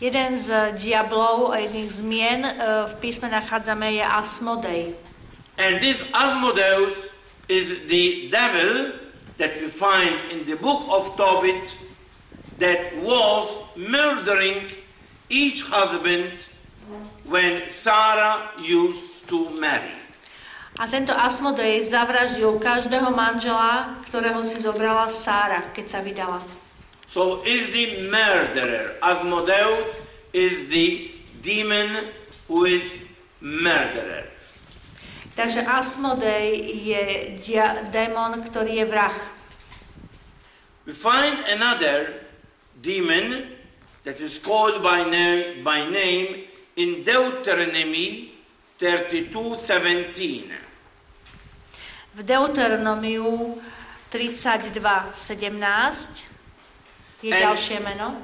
[0.00, 2.40] Jeden z diablov a jedných zmien
[2.88, 4.96] v písme nachádzame je Asmodej.
[5.60, 7.12] And this Asmodeus
[7.52, 8.96] is the devil
[9.36, 11.76] that we find in the book of Tobit
[12.56, 14.72] that was murdering
[15.28, 16.48] each husband
[17.24, 19.96] when Sarah used to marry.
[20.80, 26.40] A tento Asmodej zavraždil každého manžela, ktorého si zobrala Sára, keď sa vydala.
[27.10, 28.96] So is the murderer.
[29.02, 29.98] Asmodeus
[30.32, 31.10] is the
[31.42, 32.06] demon
[32.48, 33.02] who is
[33.42, 34.30] murderer.
[35.34, 36.48] Takže Asmodej
[36.80, 37.02] je
[37.38, 39.14] dia- démon, ktorý je vrah.
[40.86, 42.24] We find another
[42.80, 43.52] demon
[44.04, 46.49] that is called by, na- by name
[46.80, 48.32] in Deuteronomy
[48.80, 50.48] 32:17.
[52.14, 53.60] V Deuteronomiu
[54.08, 56.24] 32.17
[57.22, 58.16] je And- ďalšie meno.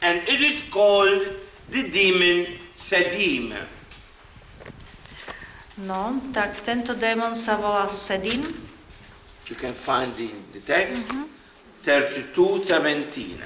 [0.00, 1.36] And it is called
[1.68, 3.52] the demon Sedim.
[5.84, 8.40] No, tak tento démon sa volá Sedin.
[9.48, 11.12] You can find in the text
[11.84, 13.36] 32:17.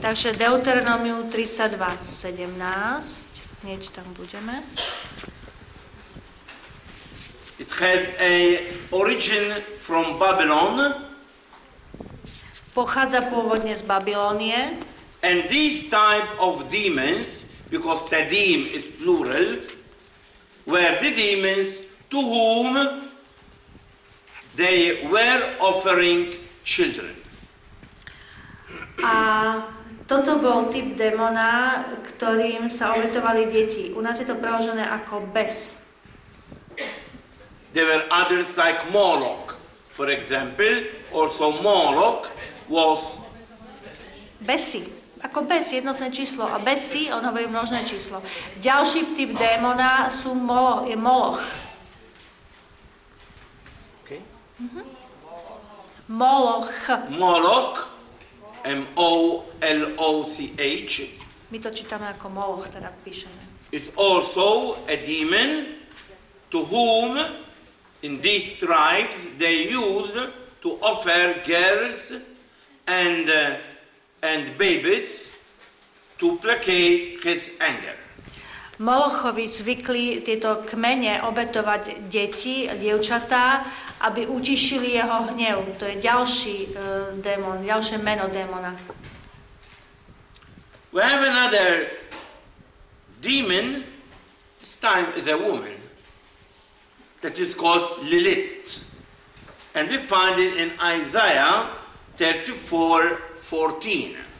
[0.00, 3.31] Takže Deuteronomiu 32.17.
[3.62, 4.62] Budeme.
[7.58, 11.06] It has a origin from Babylon,
[12.74, 14.80] Pochádza pôvodne z Babilónie
[15.22, 19.60] and these type of demons, because Sedim is plural,
[20.66, 23.08] were the demons to whom
[24.56, 26.34] they were offering
[26.64, 27.14] children.
[29.04, 29.62] a
[30.12, 33.96] Toto bol typ demona, ktorým sa obetovali deti.
[33.96, 35.80] U nás je to preložené ako bes.
[37.72, 39.56] There were others like Moloch,
[39.88, 40.84] for example.
[41.16, 42.28] Also Moloch
[42.68, 43.00] was
[44.44, 44.84] Besy.
[45.24, 46.44] Ako bes, jednotné číslo.
[46.44, 48.20] A besy, on hovorí množné číslo.
[48.60, 51.40] Ďalší typ démona sú molo, je moloch.
[54.04, 54.20] okay.
[56.04, 56.68] Moloch.
[57.08, 57.91] Moloch,
[58.64, 60.14] M-O-L-O-C-H,
[61.52, 63.52] My to čítame ako moloch, teda píšeme.
[63.72, 65.80] is also a demon
[66.52, 67.16] to whom
[68.04, 70.16] in these tribes they used
[70.60, 72.12] to offer girls
[72.86, 73.56] and, uh,
[74.22, 75.32] and babies
[76.20, 77.96] to placate his anger.
[78.82, 83.62] Molochovi zvykli tieto kmene obetovať deti, dievčatá,
[84.02, 85.78] aby utišili jeho hnev.
[85.78, 86.74] To je ďalší uh,
[87.22, 88.74] démon, ďalšie meno démona.
[90.90, 91.94] We have another
[93.22, 93.86] demon,
[94.58, 95.78] this time is a woman,
[97.22, 98.82] that is called Lilith.
[99.78, 101.70] And we find it in Isaiah
[102.18, 104.31] 34 14.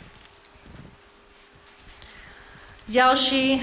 [2.91, 3.63] Ďalší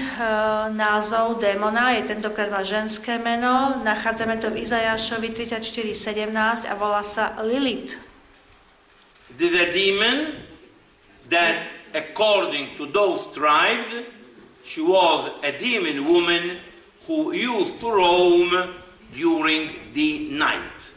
[0.72, 3.76] názov démona je tentokrát má ženské meno.
[3.84, 8.00] Nachádzame to v Izajašovi 34.17 a volá sa Lilith.
[9.36, 10.40] It is a demon
[11.28, 13.92] that, according to those tribes,
[14.64, 16.56] she was a demon woman
[17.04, 18.72] who used to roam
[19.12, 20.96] during the night.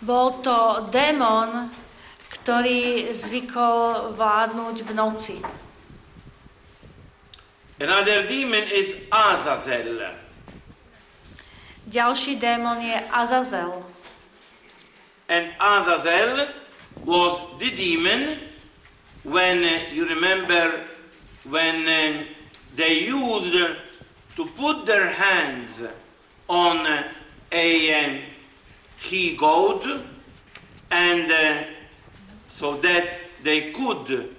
[0.00, 1.68] Bol to démon,
[2.40, 5.36] ktorý zvykol vládnuť v noci.
[7.80, 10.20] Another demon is Azazel.
[11.88, 13.82] Ďalší démon je Azazel.
[15.28, 16.46] And Azazel
[17.04, 18.36] was the demon
[19.24, 20.84] when uh, you remember
[21.48, 22.24] when uh,
[22.76, 23.56] they used
[24.36, 25.82] to put their hands
[26.48, 27.08] on uh,
[27.50, 28.18] a um,
[28.98, 29.86] he goat
[30.90, 31.64] and uh,
[32.52, 34.36] so that they could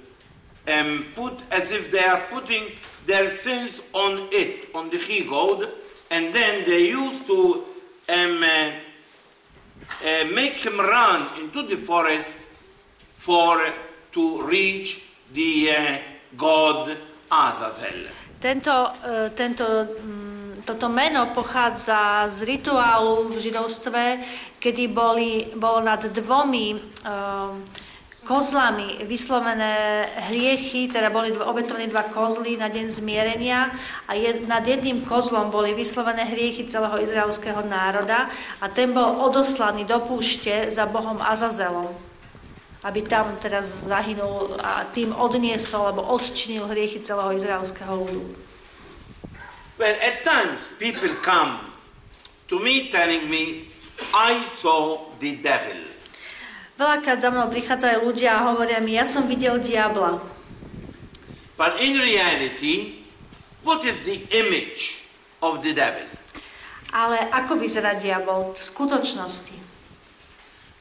[0.68, 2.72] um, put as if they are putting
[3.06, 5.70] their sins on it, on the he goat,
[6.10, 7.64] and then they used to
[8.10, 8.72] um, uh,
[10.06, 12.38] uh, make him run into the forest
[13.16, 13.74] for
[14.12, 15.04] to reach
[15.34, 15.98] the uh,
[16.38, 16.98] god
[17.30, 18.10] Azazel.
[18.42, 18.92] Tento,
[19.36, 19.66] tento,
[20.02, 24.04] mm, toto meno pochádza z rituálu v židovstve,
[24.60, 27.62] kedy boli, bolo nad dvomi um,
[28.26, 33.74] kozlami vyslovené hriechy, teda boli obetované dva kozly na deň zmierenia
[34.06, 38.30] a jed, nad jedným kozlom boli vyslovené hriechy celého izraelského národa
[38.62, 41.92] a ten bol odoslaný do púšte za Bohom Azazelom
[42.82, 48.26] aby tam teraz zahynul a tým odniesol alebo odčinil hriechy celého izraelského ľudu.
[49.78, 51.62] Well, at times people come
[52.50, 53.70] to me telling me,
[54.14, 55.91] I saw the devil.
[56.82, 60.18] Veľakrát za mnou prichádzajú ľudia a hovoria mi, ja som videl diabla.
[61.54, 63.06] But in reality,
[63.62, 65.06] what is the image
[65.46, 66.10] of the devil?
[66.90, 69.54] Ale ako vyzerá diabol v skutočnosti?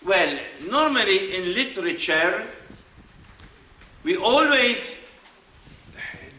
[0.01, 0.40] Well,
[0.72, 2.48] normally in literature,
[4.01, 4.96] we always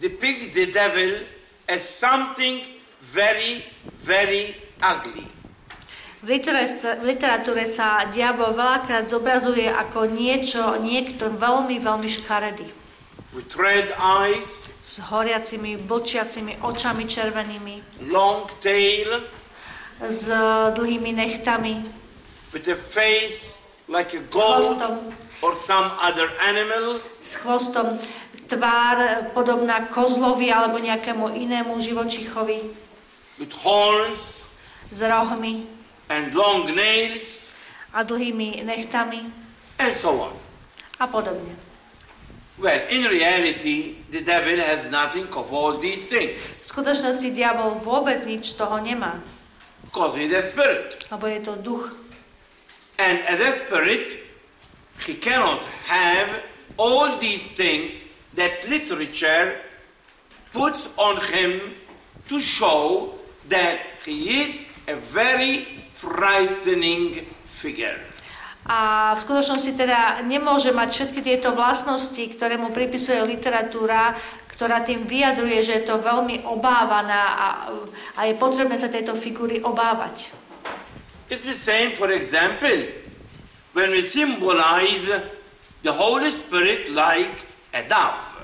[0.01, 1.21] depict the devil
[1.69, 2.65] as something
[2.97, 5.29] very, very ugly.
[6.21, 6.29] V
[7.01, 12.69] literatúre, sa diabol veľakrát zobrazuje ako niečo, niekto veľmi, veľmi škaredý.
[13.33, 19.25] With red eyes, S horiacimi, blčiacimi očami červenými, long tail,
[19.97, 20.29] s
[20.77, 21.81] dlhými nechtami,
[22.53, 23.57] with a face
[23.89, 27.97] like a goat chvostom, or some other animal, s chvostom,
[28.45, 32.61] tvár podobná kozlovi alebo nejakému inému živočichovi,
[33.41, 34.45] with horns.
[34.91, 35.80] S rohmi
[36.11, 37.51] and long nails,
[37.95, 39.31] a dlhými nechtami
[39.79, 40.35] and so on.
[40.99, 41.55] a podobne.
[42.59, 48.21] Well, in reality, the devil has nothing of all these things V skutočnosti diabol vôbec
[48.27, 49.17] nič toho nemá,
[49.87, 51.03] because he's a spirit.
[51.09, 51.95] lebo je to duch.
[53.01, 54.05] And as a spirit,
[55.01, 56.29] he cannot have
[56.77, 58.05] all these things
[58.37, 59.57] that literature
[60.53, 61.73] puts on him
[62.29, 63.09] to show
[63.49, 65.65] that he is a very
[66.01, 68.01] frightening figure.
[68.65, 74.13] A v skutočnosti teda nemôže mať všetky tieto vlastnosti, ktoré mu pripisuje literatúra,
[74.53, 77.47] ktorá tým vyjadruje, že je to veľmi obávaná a,
[78.17, 80.29] a je potrebné sa tejto figúry obávať.
[81.33, 82.85] It's the same, for example,
[83.73, 85.09] when we symbolize
[85.81, 88.37] the Holy Spirit like a dove.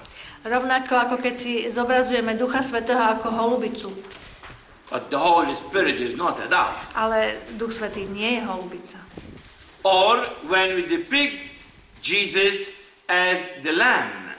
[0.48, 3.92] Rovnako ako keď si zobrazujeme Ducha Svetého ako holubicu.
[4.88, 6.80] But the Holy Spirit is not a dove.
[6.96, 9.04] Ale Duch Svetý nie je holubica.
[9.84, 11.52] Or when we depict
[12.00, 12.72] Jesus
[13.12, 14.32] as the lamb.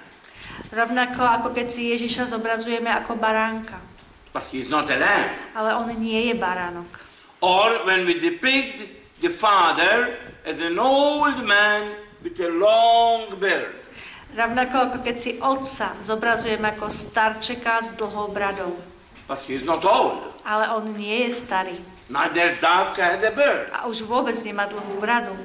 [0.72, 3.76] Rovnako ako keď si Ježiša zobrazujeme ako baránka.
[4.32, 5.32] But he is not a lamb.
[5.53, 6.88] Ale on nie je baránok.
[7.44, 8.88] Or when we depict
[9.20, 10.16] the Father
[10.49, 11.92] as an old man
[12.24, 13.76] with a long beard.
[14.32, 18.88] Rovnako ako keď si otca zobrazujeme ako starčeka s dlhou bradou.
[19.29, 20.33] But he is not old.
[20.49, 21.76] Ale on nie je starý.
[22.09, 23.68] Neither does he have a beard.
[23.76, 25.37] A už vôbec nemá dlhú bradu.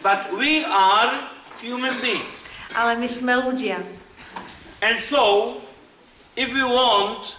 [0.00, 1.28] But we are
[1.60, 2.56] human beings.
[2.72, 3.84] Ale my sme ľudia.
[4.80, 5.60] And so,
[6.32, 7.36] if we want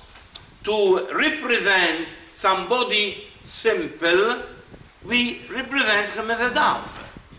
[0.69, 4.45] to represent somebody simple,
[5.01, 6.85] we represent him as a dove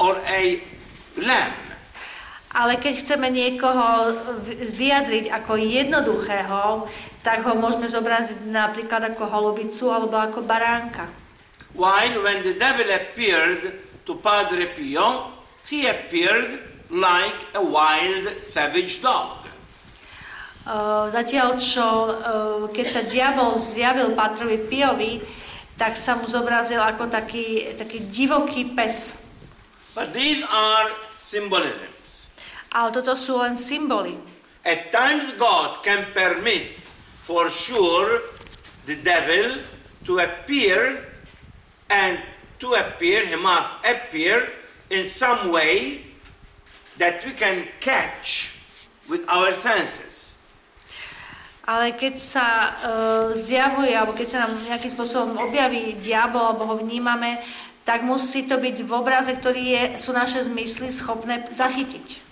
[0.02, 0.58] or a
[1.14, 1.54] lamb.
[2.48, 4.16] Ale keď chceme niekoho
[4.74, 6.88] vyjadriť ako jednoduchého,
[7.28, 11.04] tak ho môžeme zobraziť napríklad ako holubicu alebo ako baránka.
[11.76, 15.36] While when the devil appeared to Padre Pio,
[15.68, 19.44] he appeared like a wild savage dog.
[20.64, 22.12] Uh, zatiaľ, čo uh,
[22.72, 25.20] keď sa diabol zjavil Patrovi Piovi,
[25.76, 29.20] tak sa mu zobrazil ako taký, taký divoký pes.
[29.92, 32.32] But these are symbolisms.
[32.72, 34.16] Ale toto sú len symboly.
[34.64, 36.87] At times God can permit
[37.28, 38.24] for sure
[38.88, 39.60] the devil
[40.08, 41.04] to appear
[41.92, 42.16] and
[42.56, 44.48] to appear he must appear
[44.88, 46.08] in some way
[46.96, 48.56] that we can catch
[49.12, 50.40] with our senses.
[51.68, 56.80] Ale keď sa uh, zjavuje, alebo keď sa nám nejakým spôsobom objaví diabol, alebo ho
[56.80, 57.44] vnímame,
[57.84, 62.24] tak musí to byť v obraze, ktorý je, sú naše zmysly schopné zachytiť.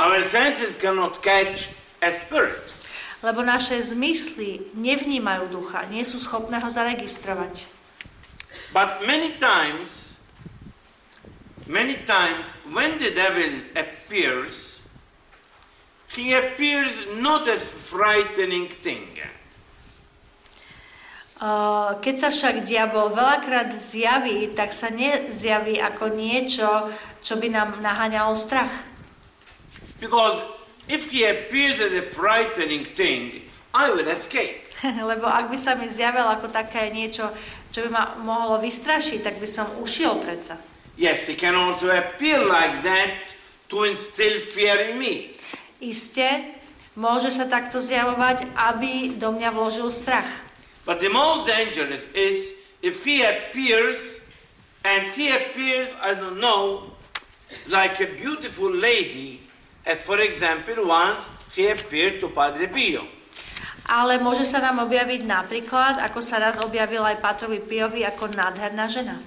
[0.00, 1.68] Our senses cannot catch
[2.00, 2.79] a spirit.
[3.20, 7.68] Lebo naše zmysly nevnímajú ducha, nie sú schopné ho zaregistrovať.
[8.72, 10.16] But many times,
[11.68, 14.80] many times when the devil appears,
[16.16, 19.20] he appears not as frightening thing.
[21.40, 26.68] Uh, keď sa však diabol veľakrát zjaví, tak sa nezjaví ako niečo,
[27.24, 28.68] čo by nám naháňalo strach.
[29.96, 30.59] Because
[30.90, 33.42] if he appears as a frightening thing,
[33.74, 34.66] I will escape.
[35.10, 37.30] Lebo ak by sa mi zjavil ako také niečo,
[37.70, 40.58] čo by ma mohlo vystrašiť, tak by som ušiel predsa.
[40.98, 43.32] Yes, he can also appear like that
[43.70, 45.32] to instill fear in me.
[45.80, 46.60] Isté,
[46.98, 50.28] môže sa takto zjavovať, aby do mňa vložil strach.
[50.84, 54.20] But the most dangerous is if he appears
[54.84, 56.92] and he appears, I don't know,
[57.68, 59.40] like a beautiful lady,
[59.86, 63.06] as for example, once he appeared to Padre Pio.
[63.90, 68.86] Ale môže sa nám objaviť napríklad, ako sa raz objavil aj Patrovi Piovi ako nádherná
[68.86, 69.18] žena.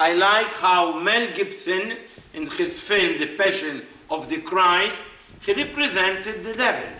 [0.00, 1.94] I like how Mel Gibson,
[2.34, 5.06] in his film The Passion of the Christ,
[5.46, 6.90] he represented the devil.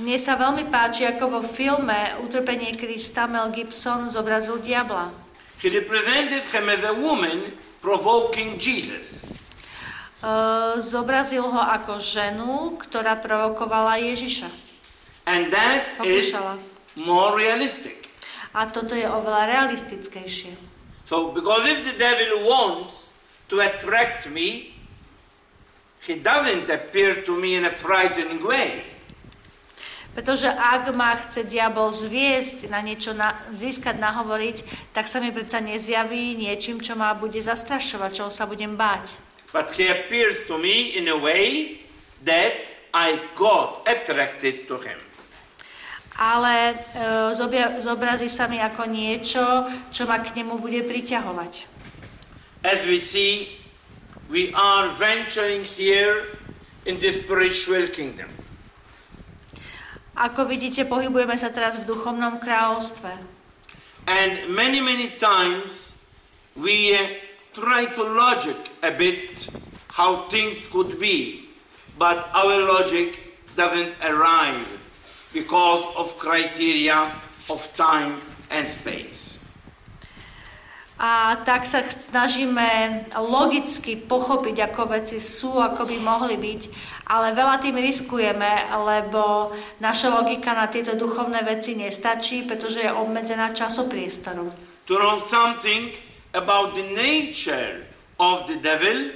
[0.00, 5.12] Mne sa veľmi páči, ako vo filme Utrpenie Krista Mel Gibson zobrazil diabla.
[5.60, 7.52] He represented him as a woman
[7.84, 9.28] provoking Jesus.
[10.84, 14.48] Zobrazil ho ako ženu, ktorá provokovala Ježiša.
[15.24, 16.54] And that is Pokúšala.
[17.00, 18.12] more realistic.
[18.52, 20.52] A toto je oveľa realistickejšie.
[21.06, 23.16] So, because if the devil wants
[23.48, 24.76] to attract me,
[26.04, 28.84] he doesn't appear to me in a frightening way.
[30.10, 35.62] Pretože ak ma chce diabol zviesť na niečo, na, získať, nahovoriť, tak sa mi predsa
[35.62, 39.29] nezjaví niečím, čo ma bude zastrašovať, čoho sa budem báť.
[39.50, 41.82] But he appears to me in a way
[42.24, 42.62] that
[42.94, 44.98] I got attracted to him.
[46.20, 49.42] Ale e, zobia, zobrazí sa mi ako niečo,
[49.88, 51.64] čo ma k nemu bude priťahovať.
[52.60, 53.56] As we see,
[54.28, 56.28] we are venturing here
[56.84, 58.28] in the spiritual kingdom.
[60.12, 63.08] Ako vidíte, pohybujeme sa teraz v duchovnom kráľovstve.
[64.04, 65.96] And many, many times
[66.52, 69.48] we uh, try to logic a bit
[69.88, 71.48] how things could be,
[71.98, 74.66] but our logic doesn't arrive
[75.32, 77.14] because of criteria
[77.50, 78.20] of time
[78.50, 79.30] and space.
[81.00, 86.62] A tak sa snažíme logicky pochopiť, ako veci sú, ako by mohli byť,
[87.08, 89.48] ale veľa tým riskujeme, lebo
[89.80, 94.52] naša logika na tieto duchovné veci nestačí, pretože je obmedzená časopriestorom.
[94.92, 97.86] To know something about the nature
[98.18, 99.10] of the devil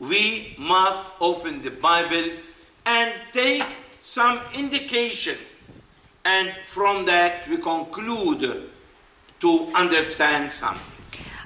[0.00, 2.32] we must open the Bible
[2.86, 3.66] and take
[4.00, 5.36] some indication.
[6.24, 8.70] And from that, we conclude
[9.40, 10.96] to understand something.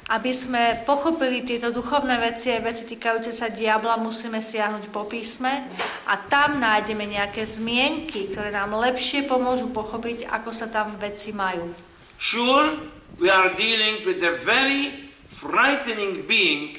[0.04, 5.64] Aby sme pochopili tieto duchovné veci a veci týkajúce sa diabla, musíme siahnuť po písme
[6.04, 11.72] a tam nájdeme nejaké zmienky, ktoré nám lepšie pomôžu pochopiť, ako sa tam veci majú.
[12.18, 12.78] Sure,
[13.18, 16.76] we are dealing with a very frightening being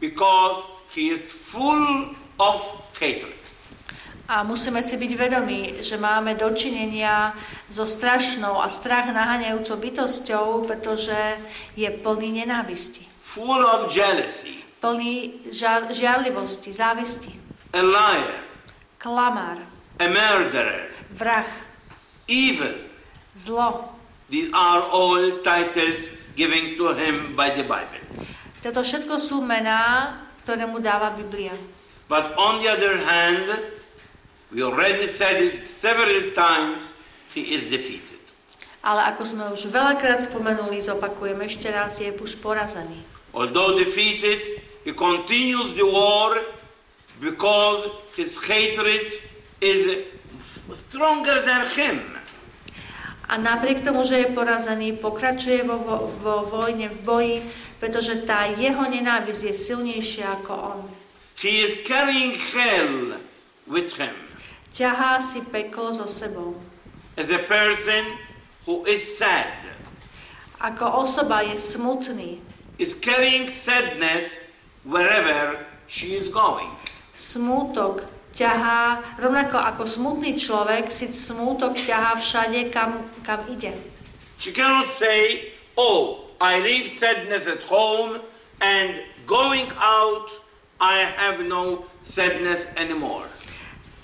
[0.00, 0.64] because
[0.94, 2.60] he is full of
[2.94, 3.34] hatred.
[4.26, 7.30] A musíme si byť vedomí, že máme dočinenia
[7.70, 11.14] so strašnou a strach naháňajúcou bytosťou, pretože
[11.78, 13.06] je plný nenávisti.
[13.22, 17.32] Full of jealousy, Plný ža- žiarlivosti, závisti.
[17.70, 18.42] a liar,
[18.98, 19.62] Klamár,
[19.96, 21.46] a murderer, vrah,
[22.26, 22.76] evil.
[23.34, 23.95] zlo.
[24.26, 28.02] These are all titles given to him by the Bible.
[28.58, 31.54] Toto všetko sú mená, ktoré mu dáva Biblia.
[32.10, 33.46] But on the other hand,
[34.50, 36.82] we already said it several times,
[37.30, 38.18] he is defeated.
[38.82, 43.02] Ale ako sme už veľakrát spomenuli, zopakujem ešte raz, je už porazený.
[43.30, 46.34] Although defeated, he continues the war
[47.22, 47.86] because
[48.18, 49.10] his hatred
[49.62, 50.06] is
[50.74, 52.15] stronger than him.
[53.26, 57.36] A napriek tomu, že je porazený, pokračuje vo, vo, vo vojne, v boji,
[57.82, 60.80] pretože tá jeho nenávisť je silnejšia ako on.
[61.36, 63.18] He is carrying hell
[63.66, 64.14] with him.
[64.70, 66.54] Ťahá si peklo so sebou.
[67.18, 68.14] As a person
[68.64, 69.50] who is sad,
[70.56, 72.40] Ako osoba je smutný.
[72.78, 74.38] is carrying sadness
[74.84, 76.72] wherever she is going.
[77.12, 78.04] Smútok
[78.36, 83.72] ťahá, rovnako ako smutný človek si smútok ťahá všade, kam, kam ide.
[84.36, 88.20] She cannot say, Oh, I leave sadness at home
[88.60, 90.28] and going out,
[90.76, 93.24] I have no sadness anymore.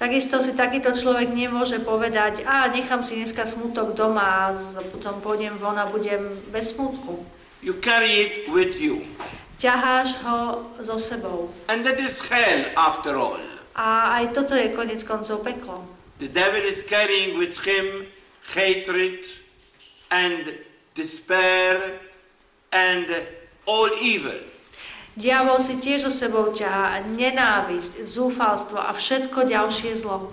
[0.00, 5.54] Takisto si takýto človek nemôže povedať, a nechám si dneska smutok doma a potom pôjdem
[5.54, 7.22] von a budem bez smutku.
[7.62, 9.06] You carry it with you.
[9.62, 11.54] Ťaháš ho so sebou.
[11.70, 13.51] And that is hell after all.
[13.72, 15.80] A aj toto je konec koncov peklo.
[16.20, 18.06] The devil is carrying with him
[18.54, 19.24] hatred
[20.12, 20.52] and
[20.94, 21.98] despair
[22.70, 23.08] and
[23.64, 24.36] all evil.
[25.12, 30.32] Diabol si tiež so sebou ťahá nenávisť, zúfalstvo a všetko ďalšie zlo.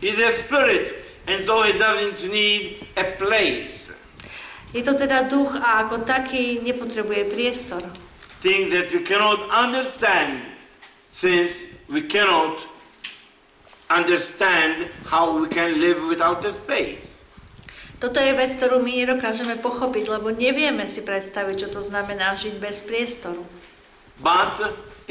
[0.00, 0.92] He's a spirit,
[1.24, 3.92] and though he doesn't need a place,
[4.70, 7.82] Je to teda duch a ako taký nepotrebuje priestor.
[8.38, 10.46] things that we cannot understand
[11.10, 12.69] since we cannot
[13.90, 17.26] understand how we can live without a space.
[18.00, 22.56] Toto je vec, ktorú my nedokážeme pochopiť, lebo nevieme si predstaviť, čo to znamená žiť
[22.56, 23.44] bez priestoru.
[24.24, 24.56] But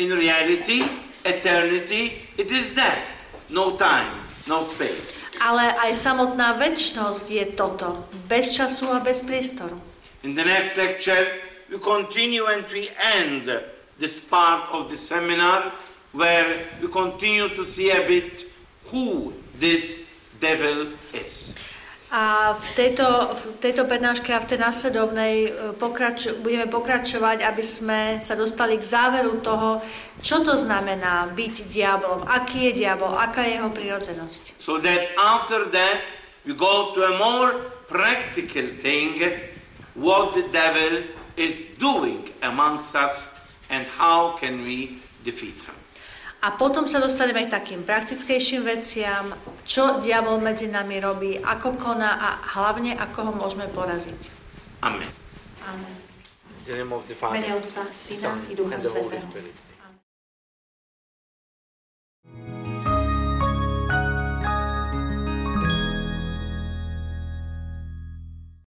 [0.01, 0.81] in reality,
[1.21, 3.29] eternity, it is that.
[3.53, 5.29] No time, no space.
[5.37, 8.09] Ale aj samotná väčšnosť je toto.
[8.25, 9.77] Bez času a bez priestoru.
[10.25, 11.29] In the next lecture,
[11.69, 13.45] we continue and we end
[14.01, 15.77] this part of the seminar
[16.11, 18.49] where we continue to see a bit
[18.87, 20.01] who this
[20.39, 21.55] devil is.
[22.09, 23.05] A v tejto,
[23.37, 28.81] v tejto prednáške a v tej následovnej e, pokrač, budeme pokračovať, aby sme sa dostali
[28.81, 29.77] k záveru toho,
[30.17, 34.57] čo to znamená byť diablom, aký je diabol, aká je jeho prirodzenosť.
[34.57, 36.01] So that after that,
[36.49, 39.21] we go to a more practical thing
[39.93, 41.05] what the devil
[41.37, 43.29] is doing amongst us
[43.69, 45.78] and how can we defeat him.
[46.39, 49.35] A potom sa dostaneme k takým praktickejším veciam,
[49.67, 54.31] čo diabol medzi nami robí, ako koná a hlavne ako ho môžeme poraziť.
[54.79, 55.11] Amen.
[55.67, 55.95] Amen.
[56.63, 57.15] In the name of the
[57.51, 59.68] Otca, Syna i Ducha and